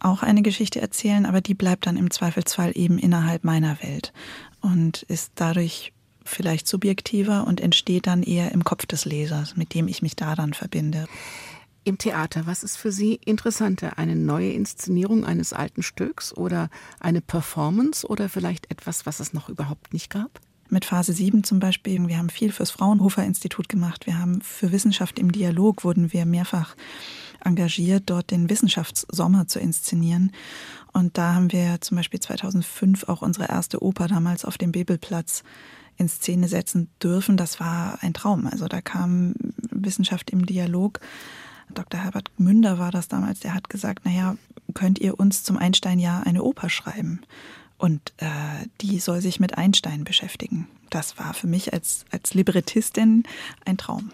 [0.00, 4.12] auch eine Geschichte erzählen, aber die bleibt dann im Zweifelsfall eben innerhalb meiner Welt
[4.60, 5.92] und ist dadurch
[6.24, 10.34] vielleicht subjektiver und entsteht dann eher im Kopf des Lesers, mit dem ich mich da
[10.34, 11.06] dann verbinde.
[11.84, 13.96] Im Theater, was ist für Sie interessanter?
[13.96, 19.48] Eine neue Inszenierung eines alten Stücks oder eine Performance oder vielleicht etwas, was es noch
[19.48, 20.40] überhaupt nicht gab?
[20.68, 24.72] Mit Phase 7 zum Beispiel, wir haben viel fürs Fraunhofer Institut gemacht, wir haben für
[24.72, 26.74] Wissenschaft im Dialog wurden wir mehrfach
[27.46, 30.32] engagiert, dort den Wissenschaftssommer zu inszenieren.
[30.92, 35.42] Und da haben wir zum Beispiel 2005 auch unsere erste Oper damals auf dem Bebelplatz
[35.96, 37.36] in Szene setzen dürfen.
[37.36, 38.46] Das war ein Traum.
[38.46, 39.34] Also da kam
[39.70, 41.00] Wissenschaft im Dialog.
[41.74, 42.00] Dr.
[42.00, 44.36] Herbert Münder war das damals, der hat gesagt, naja,
[44.74, 47.20] könnt ihr uns zum Einstein-Jahr eine Oper schreiben?
[47.78, 48.26] Und äh,
[48.80, 50.68] die soll sich mit Einstein beschäftigen.
[50.90, 53.24] Das war für mich als, als Librettistin
[53.64, 54.12] ein Traum.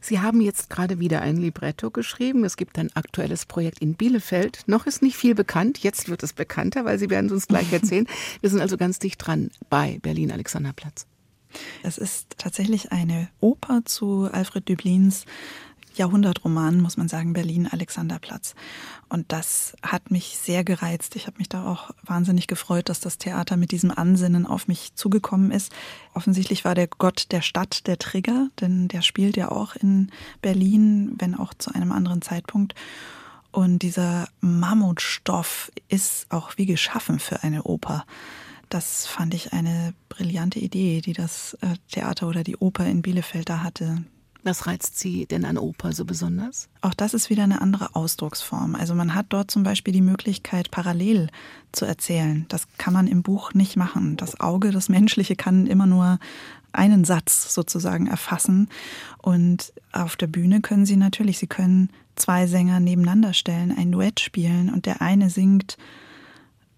[0.00, 2.44] Sie haben jetzt gerade wieder ein Libretto geschrieben.
[2.44, 4.64] Es gibt ein aktuelles Projekt in Bielefeld.
[4.66, 5.78] Noch ist nicht viel bekannt.
[5.78, 8.06] Jetzt wird es bekannter, weil Sie werden es uns gleich erzählen.
[8.40, 11.06] Wir sind also ganz dicht dran bei Berlin Alexanderplatz.
[11.82, 15.24] Es ist tatsächlich eine Oper zu Alfred Düblins
[15.94, 18.54] Jahrhundertroman, muss man sagen, Berlin Alexanderplatz.
[19.08, 21.16] Und das hat mich sehr gereizt.
[21.16, 24.94] Ich habe mich da auch wahnsinnig gefreut, dass das Theater mit diesem Ansinnen auf mich
[24.94, 25.72] zugekommen ist.
[26.14, 30.10] Offensichtlich war der Gott der Stadt der Trigger, denn der spielt ja auch in
[30.42, 32.74] Berlin, wenn auch zu einem anderen Zeitpunkt.
[33.52, 38.04] Und dieser Mammutstoff ist auch wie geschaffen für eine Oper.
[38.68, 43.48] Das fand ich eine brillante Idee, die das äh, Theater oder die Oper in Bielefeld
[43.48, 44.04] da hatte.
[44.42, 46.68] Was reizt Sie denn an Oper so besonders?
[46.80, 48.74] Auch das ist wieder eine andere Ausdrucksform.
[48.74, 51.28] Also man hat dort zum Beispiel die Möglichkeit, parallel
[51.72, 52.46] zu erzählen.
[52.48, 54.16] Das kann man im Buch nicht machen.
[54.16, 56.18] Das Auge, das Menschliche kann immer nur
[56.72, 58.68] einen Satz sozusagen erfassen.
[59.18, 64.20] Und auf der Bühne können Sie natürlich, Sie können zwei Sänger nebeneinander stellen, ein Duett
[64.20, 65.76] spielen und der eine singt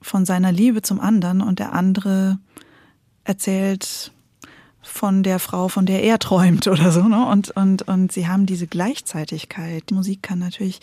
[0.01, 2.39] von seiner Liebe zum anderen und der andere
[3.25, 4.13] erzählt
[4.83, 7.03] von der Frau, von der er träumt oder so.
[7.03, 7.27] Ne?
[7.27, 9.85] Und, und, und sie haben diese Gleichzeitigkeit.
[9.91, 10.81] Die Musik kann natürlich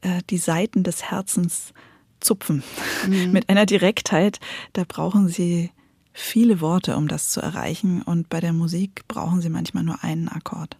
[0.00, 1.72] äh, die Seiten des Herzens
[2.20, 2.62] zupfen
[3.06, 3.30] mhm.
[3.32, 4.40] mit einer Direktheit.
[4.72, 5.70] Da brauchen sie
[6.12, 8.02] viele Worte, um das zu erreichen.
[8.02, 10.76] Und bei der Musik brauchen sie manchmal nur einen Akkord.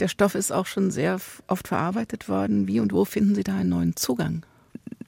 [0.00, 2.68] Der Stoff ist auch schon sehr oft verarbeitet worden.
[2.68, 4.44] Wie und wo finden Sie da einen neuen Zugang?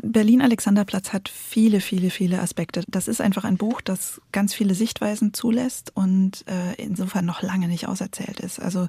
[0.02, 2.84] Berlin-Alexanderplatz hat viele, viele, viele Aspekte.
[2.88, 7.68] Das ist einfach ein Buch, das ganz viele Sichtweisen zulässt und äh, insofern noch lange
[7.68, 8.60] nicht auserzählt ist.
[8.60, 8.88] Also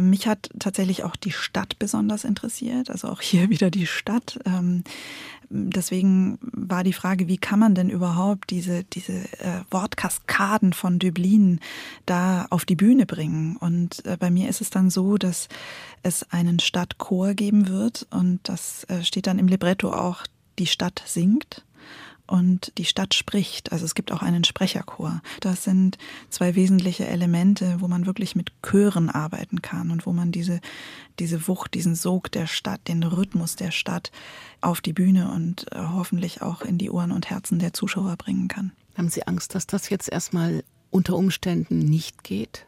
[0.00, 4.38] mich hat tatsächlich auch die Stadt besonders interessiert, also auch hier wieder die Stadt.
[4.44, 4.84] Ähm,
[5.50, 11.60] deswegen war die Frage, wie kann man denn überhaupt diese, diese äh, Wortkaskaden von Dublin
[12.06, 13.56] da auf die Bühne bringen?
[13.56, 15.48] Und äh, bei mir ist es dann so, dass
[16.02, 20.24] es einen Stadtchor geben wird und das äh, steht dann im Libretto auch,
[20.58, 21.64] die Stadt singt
[22.28, 23.72] und die Stadt spricht.
[23.72, 25.20] Also es gibt auch einen Sprecherchor.
[25.40, 25.98] Das sind
[26.30, 30.60] zwei wesentliche Elemente, wo man wirklich mit Chören arbeiten kann und wo man diese,
[31.18, 34.12] diese Wucht, diesen Sog der Stadt, den Rhythmus der Stadt
[34.60, 38.48] auf die Bühne und äh, hoffentlich auch in die Ohren und Herzen der Zuschauer bringen
[38.48, 38.72] kann.
[38.96, 42.66] Haben Sie Angst, dass das jetzt erstmal unter Umständen nicht geht?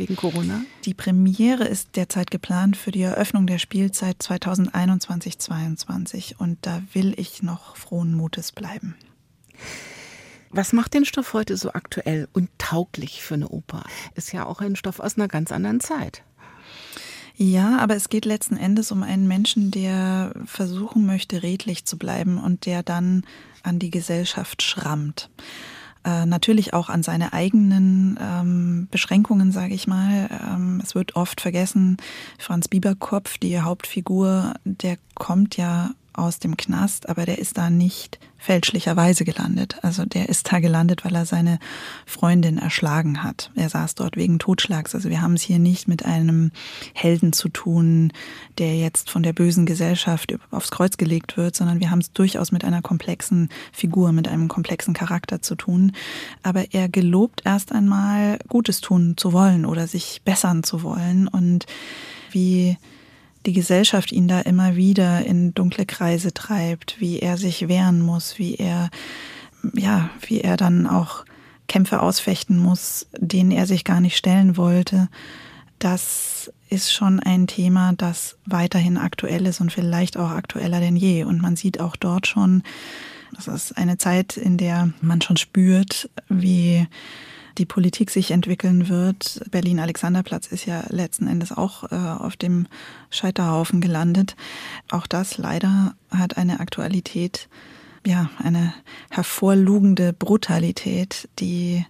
[0.00, 0.62] Wegen Corona?
[0.86, 7.42] Die Premiere ist derzeit geplant für die Eröffnung der Spielzeit 2021-22 und da will ich
[7.42, 8.96] noch frohen Mutes bleiben.
[10.48, 13.84] Was macht den Stoff heute so aktuell und tauglich für eine Oper?
[14.14, 16.22] Ist ja auch ein Stoff aus einer ganz anderen Zeit.
[17.36, 22.38] Ja, aber es geht letzten Endes um einen Menschen, der versuchen möchte, redlich zu bleiben
[22.38, 23.24] und der dann
[23.62, 25.30] an die Gesellschaft schrammt.
[26.04, 30.30] Äh, natürlich auch an seine eigenen ähm, Beschränkungen, sage ich mal.
[30.30, 31.98] Ähm, es wird oft vergessen,
[32.38, 38.18] Franz Bieberkopf, die Hauptfigur, der kommt ja aus dem Knast, aber der ist da nicht
[38.40, 39.76] fälschlicherweise gelandet.
[39.82, 41.58] Also der ist da gelandet, weil er seine
[42.06, 43.50] Freundin erschlagen hat.
[43.54, 44.94] Er saß dort wegen Totschlags.
[44.94, 46.50] Also wir haben es hier nicht mit einem
[46.94, 48.12] Helden zu tun,
[48.56, 52.50] der jetzt von der bösen Gesellschaft aufs Kreuz gelegt wird, sondern wir haben es durchaus
[52.50, 55.92] mit einer komplexen Figur, mit einem komplexen Charakter zu tun.
[56.42, 61.66] Aber er gelobt erst einmal Gutes tun zu wollen oder sich bessern zu wollen und
[62.32, 62.78] wie
[63.46, 68.38] die Gesellschaft ihn da immer wieder in dunkle Kreise treibt, wie er sich wehren muss,
[68.38, 68.90] wie er,
[69.74, 71.24] ja, wie er dann auch
[71.68, 75.08] Kämpfe ausfechten muss, denen er sich gar nicht stellen wollte.
[75.78, 81.24] Das ist schon ein Thema, das weiterhin aktuell ist und vielleicht auch aktueller denn je.
[81.24, 82.62] Und man sieht auch dort schon,
[83.34, 86.86] das ist eine Zeit, in der man schon spürt, wie
[87.60, 89.42] die Politik sich entwickeln wird.
[89.50, 92.66] Berlin-Alexanderplatz ist ja letzten Endes auch äh, auf dem
[93.10, 94.34] Scheiterhaufen gelandet.
[94.90, 97.50] Auch das leider hat eine Aktualität,
[98.06, 98.72] ja, eine
[99.10, 101.84] hervorlugende Brutalität, die,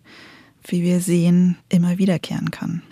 [0.67, 2.83] wie wir sehen, immer wiederkehren kann.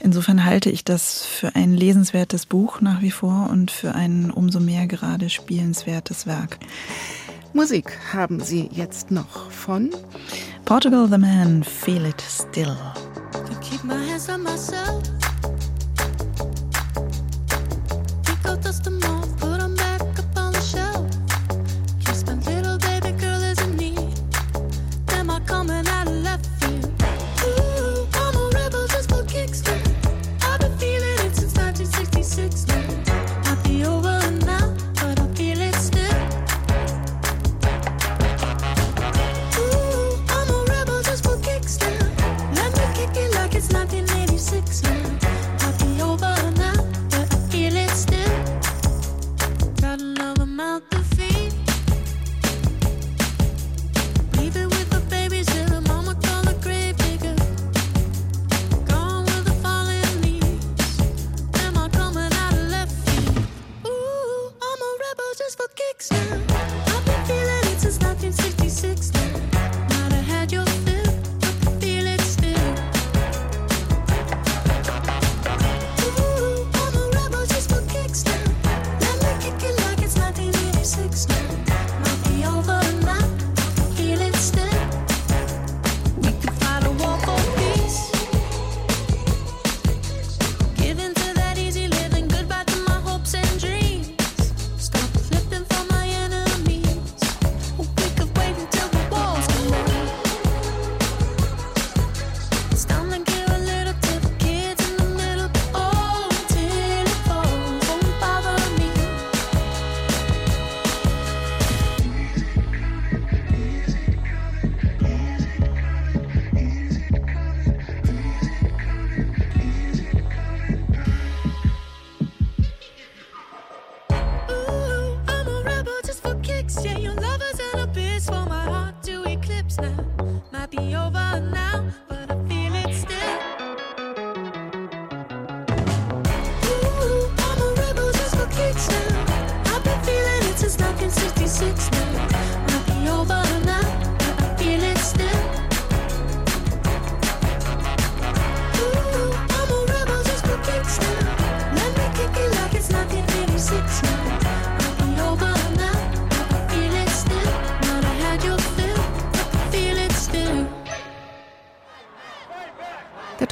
[0.00, 4.60] Insofern halte ich das für ein lesenswertes Buch nach wie vor und für ein umso
[4.60, 6.58] mehr gerade spielenswertes Werk.
[7.52, 9.90] Musik haben Sie jetzt noch von
[10.72, 12.74] Portugal the Man, Feel It Still.
[13.60, 15.02] Keep my hands on myself.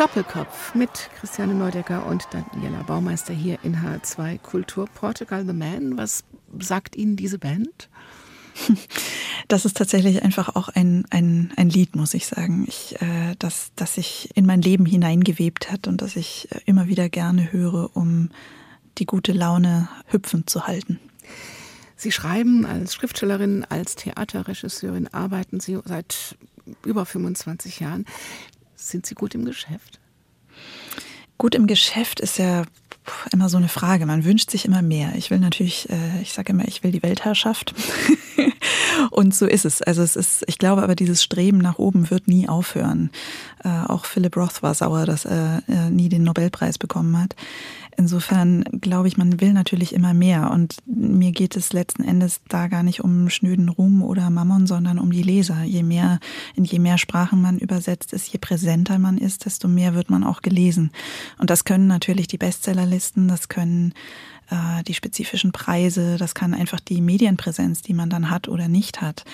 [0.00, 5.98] Doppelkopf mit Christiane Neudecker und Daniela Baumeister hier in H2 Kultur Portugal The Man.
[5.98, 6.24] Was
[6.58, 7.90] sagt Ihnen diese Band?
[9.48, 13.72] Das ist tatsächlich einfach auch ein, ein, ein Lied, muss ich sagen, ich, äh, das,
[13.74, 17.94] das sich in mein Leben hineingewebt hat und das ich äh, immer wieder gerne höre,
[17.94, 18.30] um
[18.98, 21.00] die gute Laune hüpfend zu halten.
[21.96, 26.36] Sie schreiben als Schriftstellerin, als Theaterregisseurin, arbeiten Sie seit
[26.84, 28.06] über 25 Jahren.
[28.80, 30.00] Sind Sie gut im Geschäft?
[31.36, 32.64] Gut im Geschäft ist ja
[33.32, 34.06] immer so eine Frage.
[34.06, 35.12] Man wünscht sich immer mehr.
[35.16, 37.74] Ich will natürlich, äh, ich sage immer, ich will die Weltherrschaft.
[39.10, 39.82] Und so ist es.
[39.82, 43.10] Also es ist, ich glaube aber, dieses Streben nach oben wird nie aufhören.
[43.64, 47.34] Äh, auch Philip Roth war sauer, dass er äh, nie den Nobelpreis bekommen hat.
[48.00, 50.50] Insofern glaube ich, man will natürlich immer mehr.
[50.52, 54.98] Und mir geht es letzten Endes da gar nicht um schnöden Ruhm oder Mammon, sondern
[54.98, 55.64] um die Leser.
[55.64, 56.18] Je mehr,
[56.54, 60.24] in je mehr Sprachen man übersetzt ist, je präsenter man ist, desto mehr wird man
[60.24, 60.92] auch gelesen.
[61.36, 62.38] Und das können natürlich die
[62.90, 63.94] Bestsellerlisten, das können
[64.50, 69.00] äh, die spezifischen Preise, das kann einfach die Medienpräsenz, die man dann hat oder nicht
[69.00, 69.24] hat.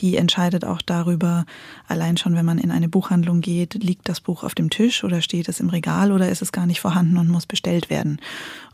[0.00, 1.44] Die entscheidet auch darüber,
[1.86, 5.20] allein schon, wenn man in eine Buchhandlung geht, liegt das Buch auf dem Tisch oder
[5.20, 8.20] steht es im Regal oder ist es gar nicht vorhanden und muss bestellt werden.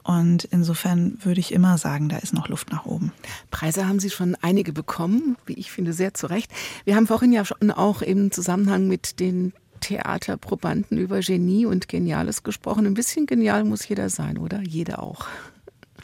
[0.04, 3.12] Und insofern würde ich immer sagen, da ist noch Luft nach oben.
[3.50, 6.50] Preise haben Sie schon einige bekommen, wie ich finde, sehr zu Recht.
[6.84, 12.42] Wir haben vorhin ja schon auch im Zusammenhang mit den Theaterprobanden über Genie und Geniales
[12.42, 12.86] gesprochen.
[12.86, 14.60] Ein bisschen genial muss jeder sein, oder?
[14.62, 15.26] Jeder auch.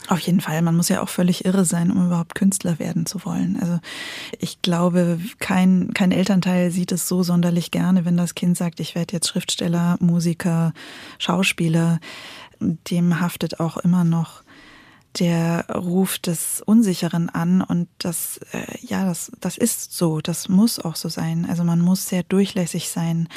[0.07, 0.61] Auf jeden Fall.
[0.61, 3.57] Man muss ja auch völlig irre sein, um überhaupt Künstler werden zu wollen.
[3.59, 3.79] Also
[4.39, 8.93] ich glaube, kein, kein Elternteil sieht es so sonderlich gerne, wenn das Kind sagt, ich
[8.93, 10.73] werde jetzt Schriftsteller, Musiker,
[11.17, 11.99] Schauspieler.
[12.59, 14.44] Dem haftet auch immer noch
[15.19, 20.79] der Ruf des Unsicheren an und das, äh, ja, das, das ist so, das muss
[20.79, 21.45] auch so sein.
[21.49, 23.29] Also man muss sehr durchlässig sein,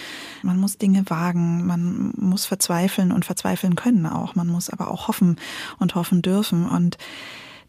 [0.42, 5.08] man muss Dinge wagen, man muss verzweifeln und verzweifeln können auch, man muss aber auch
[5.08, 5.36] hoffen
[5.78, 6.98] und hoffen dürfen und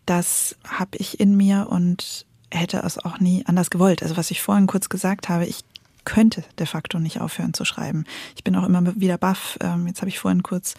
[0.05, 4.01] das habe ich in mir und hätte es auch nie anders gewollt.
[4.01, 5.63] Also was ich vorhin kurz gesagt habe, ich
[6.09, 8.03] könnte de facto nicht aufhören zu schreiben.
[8.35, 9.59] Ich bin auch immer wieder baff.
[9.61, 10.73] Ähm, jetzt habe ich vorhin kurz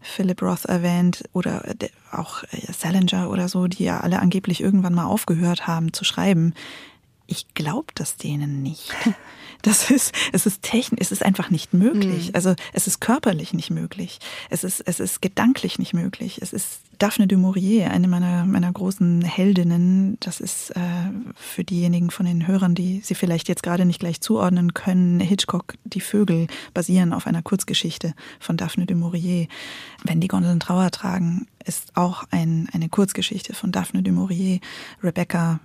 [0.00, 1.64] Philip Roth erwähnt oder
[2.12, 6.54] auch äh, Salinger oder so, die ja alle angeblich irgendwann mal aufgehört haben zu schreiben.
[7.26, 8.92] Ich glaube das denen nicht.
[9.62, 12.28] Das ist, es ist technisch, es ist einfach nicht möglich.
[12.28, 12.34] Mhm.
[12.34, 14.20] Also es ist körperlich nicht möglich.
[14.48, 16.38] Es ist, es ist gedanklich nicht möglich.
[16.40, 20.18] Es ist Daphne du Maurier, eine meiner, meiner großen Heldinnen.
[20.20, 20.80] Das ist äh,
[21.34, 25.74] für diejenigen von den Hörern, die sie vielleicht jetzt gerade nicht gleich zuordnen können, Hitchcock,
[25.84, 29.48] Die Vögel basieren auf einer Kurzgeschichte von Daphne du Maurier.
[30.04, 34.60] Wenn die Gondeln Trauer tragen, ist auch ein, eine Kurzgeschichte von Daphne du Maurier.
[35.02, 35.60] Rebecca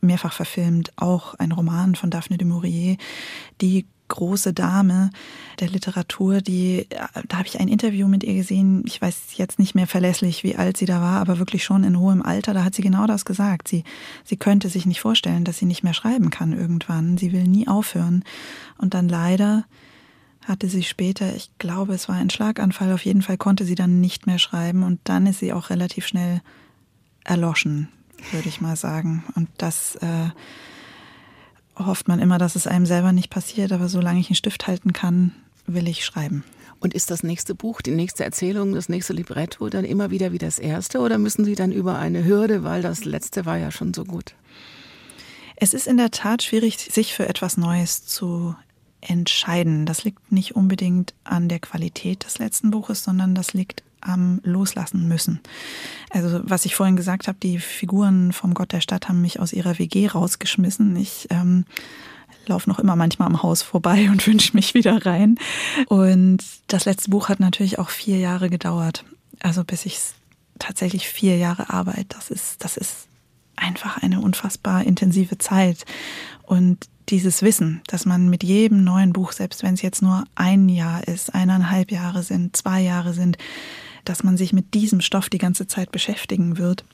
[0.00, 2.96] mehrfach verfilmt, auch ein Roman von Daphne du Maurier,
[3.60, 5.10] die große Dame
[5.60, 6.86] der Literatur, die,
[7.28, 10.56] da habe ich ein Interview mit ihr gesehen, ich weiß jetzt nicht mehr verlässlich, wie
[10.56, 13.24] alt sie da war, aber wirklich schon in hohem Alter, da hat sie genau das
[13.24, 13.68] gesagt.
[13.68, 13.84] Sie,
[14.24, 17.18] sie könnte sich nicht vorstellen, dass sie nicht mehr schreiben kann irgendwann.
[17.18, 18.22] Sie will nie aufhören.
[18.78, 19.64] Und dann leider
[20.46, 24.00] hatte sie später, ich glaube, es war ein Schlaganfall, auf jeden Fall konnte sie dann
[24.00, 26.40] nicht mehr schreiben und dann ist sie auch relativ schnell
[27.24, 27.88] erloschen,
[28.32, 29.24] würde ich mal sagen.
[29.34, 30.30] Und das äh,
[31.76, 34.92] hofft man immer, dass es einem selber nicht passiert, aber solange ich einen Stift halten
[34.92, 35.32] kann,
[35.66, 36.44] will ich schreiben.
[36.78, 40.38] Und ist das nächste Buch, die nächste Erzählung, das nächste Libretto dann immer wieder wie
[40.38, 43.94] das erste oder müssen Sie dann über eine Hürde, weil das letzte war ja schon
[43.94, 44.34] so gut?
[45.56, 48.54] Es ist in der Tat schwierig, sich für etwas Neues zu
[49.00, 49.86] entscheiden.
[49.86, 55.08] Das liegt nicht unbedingt an der Qualität des letzten Buches, sondern das liegt am Loslassen
[55.08, 55.40] müssen.
[56.10, 59.52] Also was ich vorhin gesagt habe, die Figuren vom Gott der Stadt haben mich aus
[59.52, 60.96] ihrer WG rausgeschmissen.
[60.96, 61.64] Ich ähm,
[62.46, 65.38] laufe noch immer manchmal am Haus vorbei und wünsche mich wieder rein.
[65.88, 66.38] Und
[66.68, 69.04] das letzte Buch hat natürlich auch vier Jahre gedauert.
[69.40, 69.98] Also bis ich
[70.58, 73.08] tatsächlich vier Jahre Arbeit, das ist, das ist
[73.56, 75.84] einfach eine unfassbar intensive Zeit.
[76.42, 80.68] Und dieses Wissen, dass man mit jedem neuen Buch, selbst wenn es jetzt nur ein
[80.68, 83.38] Jahr ist, eineinhalb Jahre sind, zwei Jahre sind,
[84.08, 86.84] dass man sich mit diesem Stoff die ganze Zeit beschäftigen wird,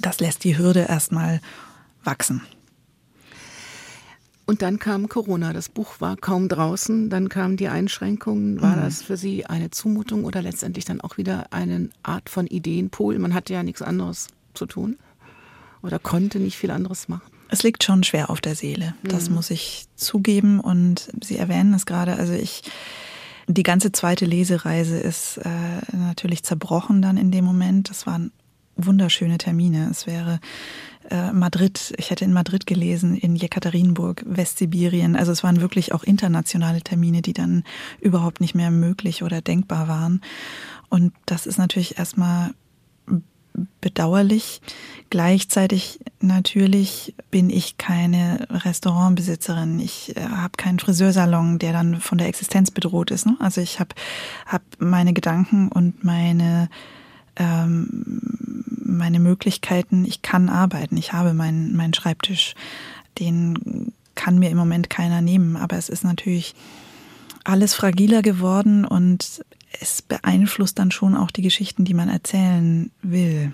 [0.00, 1.40] das lässt die Hürde erstmal
[2.04, 2.42] wachsen.
[4.48, 5.52] Und dann kam Corona.
[5.52, 7.10] Das Buch war kaum draußen.
[7.10, 8.60] Dann kamen die Einschränkungen.
[8.62, 8.80] War Mhm.
[8.82, 13.18] das für Sie eine Zumutung oder letztendlich dann auch wieder eine Art von Ideenpool?
[13.18, 14.98] Man hatte ja nichts anderes zu tun
[15.82, 17.26] oder konnte nicht viel anderes machen.
[17.48, 18.94] Es liegt schon schwer auf der Seele.
[19.02, 20.60] Das muss ich zugeben.
[20.60, 22.14] Und Sie erwähnen es gerade.
[22.14, 22.62] Also ich,
[23.48, 27.90] die ganze zweite Lesereise ist äh, natürlich zerbrochen dann in dem Moment.
[27.90, 28.32] Das waren
[28.76, 29.88] wunderschöne Termine.
[29.90, 30.40] Es wäre
[31.10, 35.16] äh, Madrid, ich hätte in Madrid gelesen, in Jekaterinburg, Westsibirien.
[35.16, 37.64] Also es waren wirklich auch internationale Termine, die dann
[38.00, 40.20] überhaupt nicht mehr möglich oder denkbar waren.
[40.88, 42.52] Und das ist natürlich erstmal
[43.80, 44.60] bedauerlich.
[45.10, 49.78] Gleichzeitig natürlich bin ich keine Restaurantbesitzerin.
[49.78, 53.26] Ich äh, habe keinen Friseursalon, der dann von der Existenz bedroht ist.
[53.26, 53.36] Ne?
[53.38, 53.94] Also ich habe
[54.46, 56.68] hab meine Gedanken und meine
[57.36, 58.22] ähm,
[58.84, 60.04] meine Möglichkeiten.
[60.04, 60.96] Ich kann arbeiten.
[60.96, 62.54] Ich habe meinen meinen Schreibtisch.
[63.18, 65.56] Den kann mir im Moment keiner nehmen.
[65.56, 66.54] Aber es ist natürlich
[67.44, 69.44] alles fragiler geworden und
[69.80, 73.52] es beeinflusst dann schon auch die Geschichten, die man erzählen will.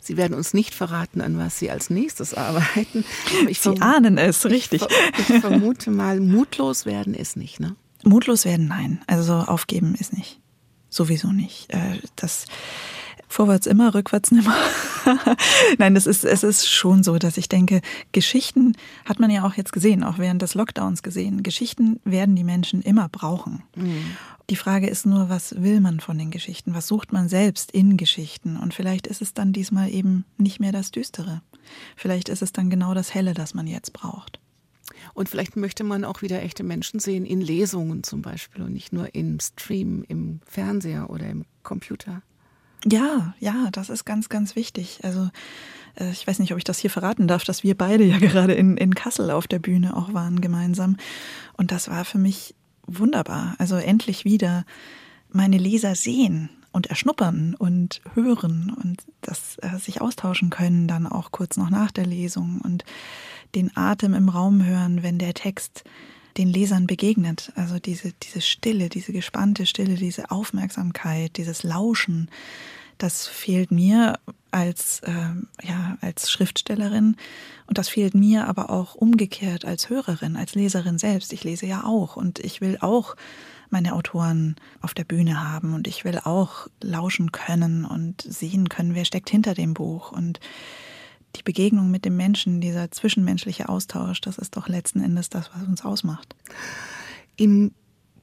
[0.00, 3.04] Sie werden uns nicht verraten, an was Sie als nächstes arbeiten.
[3.48, 4.82] Ich Sie ahnen es, richtig.
[5.18, 7.76] Ich, ich vermute mal, mutlos werden ist nicht, ne?
[8.04, 9.00] Mutlos werden, nein.
[9.06, 10.40] Also aufgeben ist nicht.
[10.88, 11.72] Sowieso nicht.
[11.72, 12.46] Äh, Das
[13.28, 14.54] vorwärts immer, rückwärts nimmer.
[15.78, 17.80] Nein, das ist, es ist schon so, dass ich denke,
[18.12, 18.74] Geschichten
[19.04, 21.42] hat man ja auch jetzt gesehen, auch während des Lockdowns gesehen.
[21.42, 23.62] Geschichten werden die Menschen immer brauchen.
[24.50, 26.74] Die Frage ist nur, was will man von den Geschichten?
[26.74, 28.56] Was sucht man selbst in Geschichten?
[28.56, 31.42] Und vielleicht ist es dann diesmal eben nicht mehr das Düstere.
[31.96, 34.40] Vielleicht ist es dann genau das Helle, das man jetzt braucht.
[35.12, 38.92] Und vielleicht möchte man auch wieder echte Menschen sehen, in Lesungen zum Beispiel und nicht
[38.92, 42.22] nur im Stream, im Fernseher oder im Computer.
[42.84, 45.00] Ja, ja, das ist ganz, ganz wichtig.
[45.02, 45.30] Also
[45.98, 48.54] äh, ich weiß nicht, ob ich das hier verraten darf, dass wir beide ja gerade
[48.54, 50.96] in, in Kassel auf der Bühne auch waren gemeinsam.
[51.56, 52.54] Und das war für mich
[52.86, 53.54] wunderbar.
[53.58, 54.64] Also endlich wieder
[55.30, 61.32] meine Leser sehen und erschnuppern und hören und das äh, sich austauschen können, dann auch
[61.32, 62.84] kurz noch nach der Lesung und
[63.54, 65.84] den Atem im Raum hören, wenn der Text
[66.38, 67.52] den Lesern begegnet.
[67.56, 72.30] Also diese, diese Stille, diese gespannte Stille, diese Aufmerksamkeit, dieses Lauschen,
[72.96, 74.18] das fehlt mir
[74.50, 77.16] als, ähm, ja, als Schriftstellerin
[77.66, 81.32] und das fehlt mir aber auch umgekehrt als Hörerin, als Leserin selbst.
[81.32, 83.14] Ich lese ja auch und ich will auch
[83.70, 88.94] meine Autoren auf der Bühne haben und ich will auch lauschen können und sehen können,
[88.94, 90.40] wer steckt hinter dem Buch und
[91.38, 95.66] die Begegnung mit dem Menschen, dieser zwischenmenschliche Austausch, das ist doch letzten Endes das, was
[95.66, 96.34] uns ausmacht.
[97.36, 97.72] Im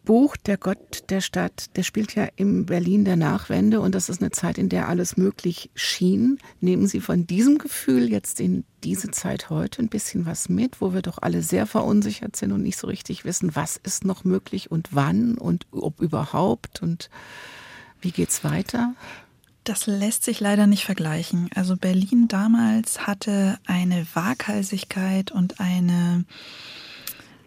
[0.06, 4.22] Buch Der Gott der Stadt, der spielt ja in Berlin der Nachwende und das ist
[4.22, 6.38] eine Zeit, in der alles möglich schien.
[6.62, 10.94] Nehmen Sie von diesem Gefühl jetzt in diese Zeit heute ein bisschen was mit, wo
[10.94, 14.70] wir doch alle sehr verunsichert sind und nicht so richtig wissen, was ist noch möglich
[14.70, 17.10] und wann und ob überhaupt und
[18.00, 18.94] wie geht's weiter?
[19.66, 21.50] Das lässt sich leider nicht vergleichen.
[21.56, 26.24] Also Berlin damals hatte eine Waghalsigkeit und eine,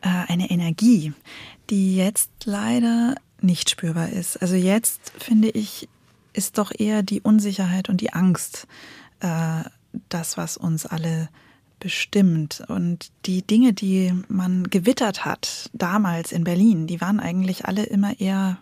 [0.01, 1.13] äh, eine Energie,
[1.71, 4.37] die jetzt leider nicht spürbar ist.
[4.43, 5.89] Also jetzt finde ich,
[6.33, 8.67] ist doch eher die Unsicherheit und die Angst
[9.21, 9.63] äh,
[10.09, 11.29] das, was uns alle
[11.79, 12.65] bestimmt.
[12.67, 18.19] Und die Dinge, die man gewittert hat damals in Berlin, die waren eigentlich alle immer
[18.19, 18.59] eher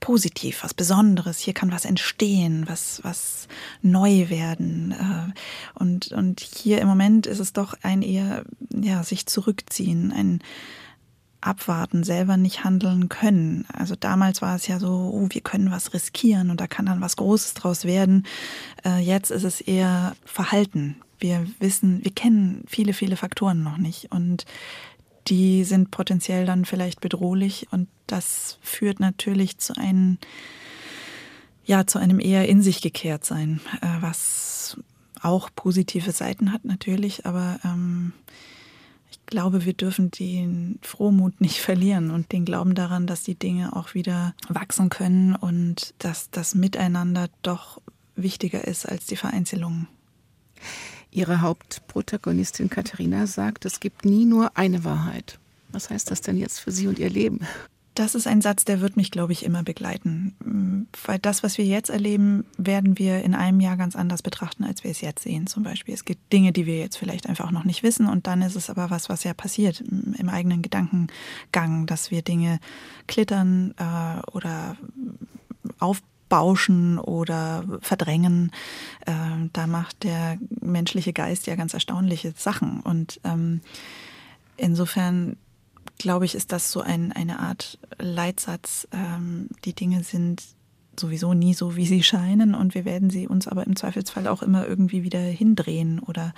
[0.00, 1.38] positiv, was Besonderes.
[1.38, 3.48] Hier kann was entstehen, was, was
[3.82, 4.92] neu werden.
[4.92, 5.32] äh,
[5.74, 10.40] Und, und hier im Moment ist es doch ein eher, ja, sich zurückziehen, ein
[11.40, 13.64] Abwarten, selber nicht handeln können.
[13.72, 17.00] Also damals war es ja so, oh, wir können was riskieren und da kann dann
[17.00, 18.26] was Großes draus werden.
[18.84, 20.96] Äh, Jetzt ist es eher Verhalten.
[21.20, 24.46] Wir wissen, wir kennen viele, viele Faktoren noch nicht und
[25.26, 30.18] die sind potenziell dann vielleicht bedrohlich und das führt natürlich zu einem,
[31.64, 34.78] ja, zu einem eher in sich gekehrt sein, äh, was
[35.20, 38.12] auch positive Seiten hat natürlich, aber ähm,
[39.10, 43.76] ich glaube, wir dürfen den Frohmut nicht verlieren und den Glauben daran, dass die Dinge
[43.76, 47.80] auch wieder wachsen können und dass das Miteinander doch
[48.16, 49.86] wichtiger ist als die Vereinzelung.
[51.10, 55.38] Ihre Hauptprotagonistin Katharina sagt, es gibt nie nur eine Wahrheit.
[55.70, 57.40] Was heißt das denn jetzt für Sie und Ihr Leben?
[57.98, 60.86] Das ist ein Satz, der wird mich, glaube ich, immer begleiten.
[61.04, 64.84] Weil das, was wir jetzt erleben, werden wir in einem Jahr ganz anders betrachten, als
[64.84, 65.48] wir es jetzt sehen.
[65.48, 68.06] Zum Beispiel, es gibt Dinge, die wir jetzt vielleicht einfach noch nicht wissen.
[68.06, 72.60] Und dann ist es aber was, was ja passiert im, eigenen Gedankengang, dass wir Dinge
[73.08, 74.76] klittern äh, oder
[76.28, 78.52] aufbauschen oder verdrängen.
[79.06, 79.12] Äh,
[79.52, 82.80] da macht der menschliche Geist ja ganz erstaunliche Sachen.
[82.80, 83.60] Und ähm,
[84.56, 85.36] insofern
[85.96, 88.86] glaube ich, ist das so ein, eine Art Leitsatz.
[88.92, 90.42] Ähm, die Dinge sind
[90.98, 94.42] sowieso nie so, wie sie scheinen und wir werden sie uns aber im Zweifelsfall auch
[94.42, 96.34] immer irgendwie wieder hindrehen oder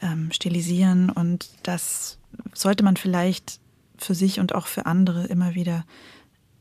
[0.00, 2.18] ähm, stilisieren und das
[2.54, 3.60] sollte man vielleicht
[3.98, 5.84] für sich und auch für andere immer wieder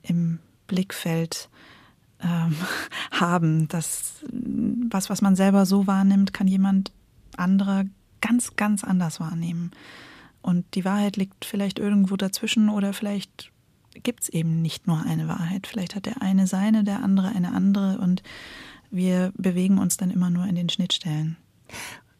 [0.03, 1.49] im Blickfeld
[2.23, 2.55] ähm,
[3.11, 3.67] haben.
[3.67, 6.91] Das, was, was man selber so wahrnimmt, kann jemand
[7.37, 7.85] anderer
[8.21, 9.71] ganz, ganz anders wahrnehmen.
[10.41, 13.51] Und die Wahrheit liegt vielleicht irgendwo dazwischen oder vielleicht
[14.03, 15.67] gibt es eben nicht nur eine Wahrheit.
[15.67, 18.23] Vielleicht hat der eine seine, der andere eine andere und
[18.89, 21.37] wir bewegen uns dann immer nur in den Schnittstellen.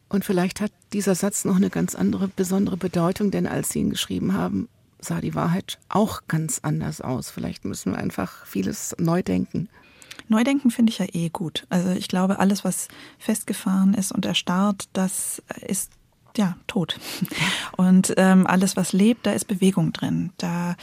[0.08, 3.90] Und vielleicht hat dieser Satz noch eine ganz andere, besondere Bedeutung, denn als Sie ihn
[3.90, 7.30] geschrieben haben, sah die Wahrheit auch ganz anders aus.
[7.30, 9.68] Vielleicht müssen wir einfach vieles neu denken.
[10.28, 11.66] Neudenken finde ich ja eh gut.
[11.68, 12.88] Also ich glaube, alles, was
[13.18, 15.92] festgefahren ist und erstarrt, das ist
[16.36, 16.98] ja tot.
[17.76, 20.32] Und ähm, alles, was lebt, da ist Bewegung drin.
[20.38, 20.76] Da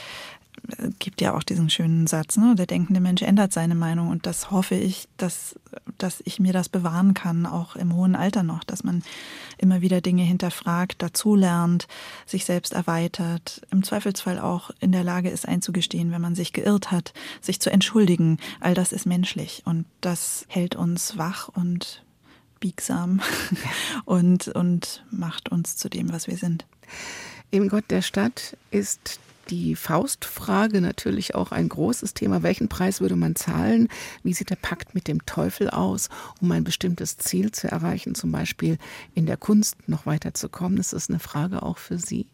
[0.98, 2.54] gibt ja auch diesen schönen Satz, ne?
[2.54, 5.58] der denkende Mensch ändert seine Meinung und das hoffe ich, dass,
[5.98, 9.02] dass ich mir das bewahren kann, auch im hohen Alter noch, dass man
[9.58, 11.86] immer wieder Dinge hinterfragt, dazulernt,
[12.26, 16.90] sich selbst erweitert, im Zweifelsfall auch in der Lage ist einzugestehen, wenn man sich geirrt
[16.90, 18.38] hat, sich zu entschuldigen.
[18.60, 22.02] All das ist menschlich und das hält uns wach und
[22.60, 23.20] biegsam
[24.04, 26.66] und, und macht uns zu dem, was wir sind.
[27.50, 29.18] Im Gott der Stadt ist
[29.50, 32.42] die Faustfrage natürlich auch ein großes Thema.
[32.42, 33.88] Welchen Preis würde man zahlen?
[34.22, 36.08] Wie sieht der Pakt mit dem Teufel aus,
[36.40, 38.78] um ein bestimmtes Ziel zu erreichen, zum Beispiel
[39.14, 40.76] in der Kunst noch weiterzukommen?
[40.76, 42.26] Das ist eine Frage auch für Sie.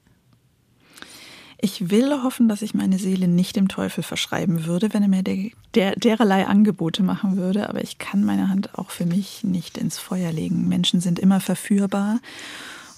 [1.58, 5.22] Ich will hoffen, dass ich meine Seele nicht dem Teufel verschreiben würde, wenn er mir
[5.22, 7.70] der, der, dererlei Angebote machen würde.
[7.70, 10.68] Aber ich kann meine Hand auch für mich nicht ins Feuer legen.
[10.68, 12.20] Menschen sind immer verführbar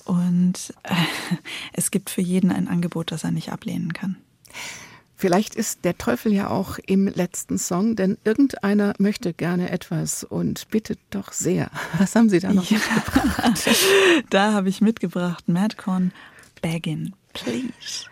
[0.09, 0.95] und äh,
[1.73, 4.17] es gibt für jeden ein Angebot, das er nicht ablehnen kann.
[5.21, 10.69] Vielleicht ist der Teufel ja auch im letzten Song, denn irgendeiner möchte gerne etwas und
[10.71, 11.71] bittet doch sehr.
[11.99, 12.79] Was haben Sie da noch Ja.
[12.79, 13.69] mitgebracht?
[14.31, 16.13] Da habe ich mitgebracht Madcon
[16.63, 18.07] Beggin, please.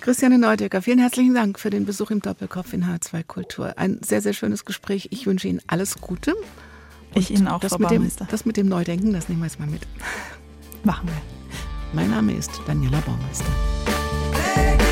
[0.00, 3.78] Christiane Neudecker, vielen herzlichen Dank für den Besuch im Doppelkopf in H2 Kultur.
[3.78, 5.08] Ein sehr, sehr schönes Gespräch.
[5.12, 6.34] Ich wünsche Ihnen alles Gute.
[7.14, 9.58] Ich Ihnen auch, Das Frau mit, dem, das mit dem Neudenken, das nehmen wir jetzt
[9.58, 9.82] mal mit.
[10.84, 11.39] Machen wir.
[11.92, 14.89] Mein Name ist Daniela Baumeister.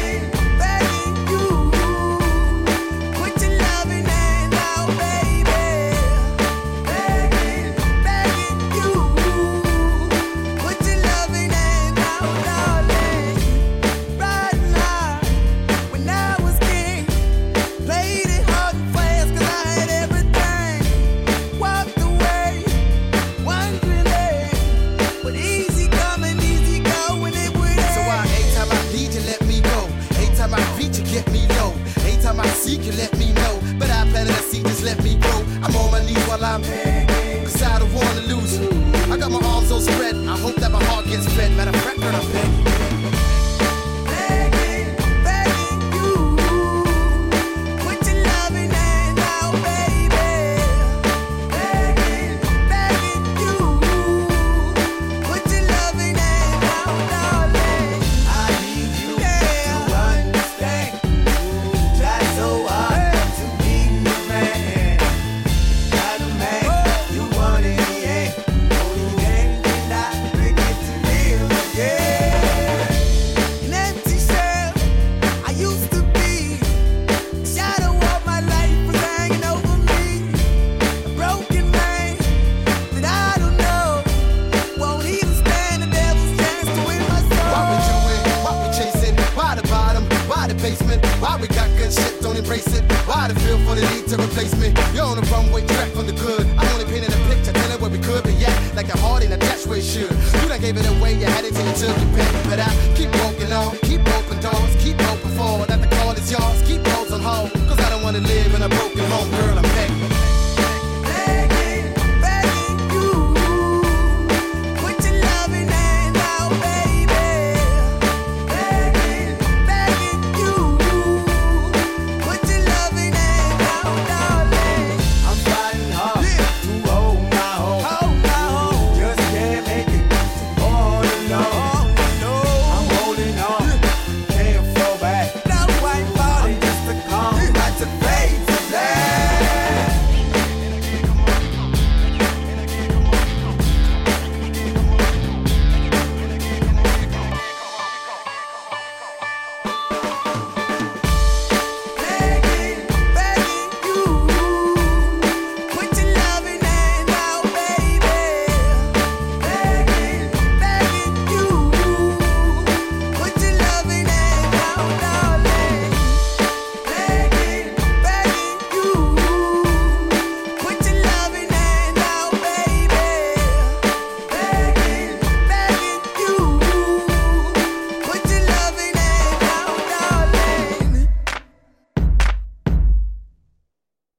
[90.49, 91.05] the basement?
[91.21, 92.83] Why we got good shit, don't embrace it?
[93.05, 94.73] Why the feel for the need to replace me?
[94.95, 96.49] You're on the runway track from the good.
[96.57, 98.57] I only painted a picture, telling where we could be yet.
[98.75, 100.11] Like a heart in a dash where it should.
[100.11, 102.31] You done gave it away, you had it till you took your pen.
[102.49, 105.69] But I keep walking on, keep open doors, keep open forward.
[105.69, 107.53] That the call is yours, keep those on hold.
[107.69, 110.08] Cause I don't wanna live in a broken home, girl, I'm back.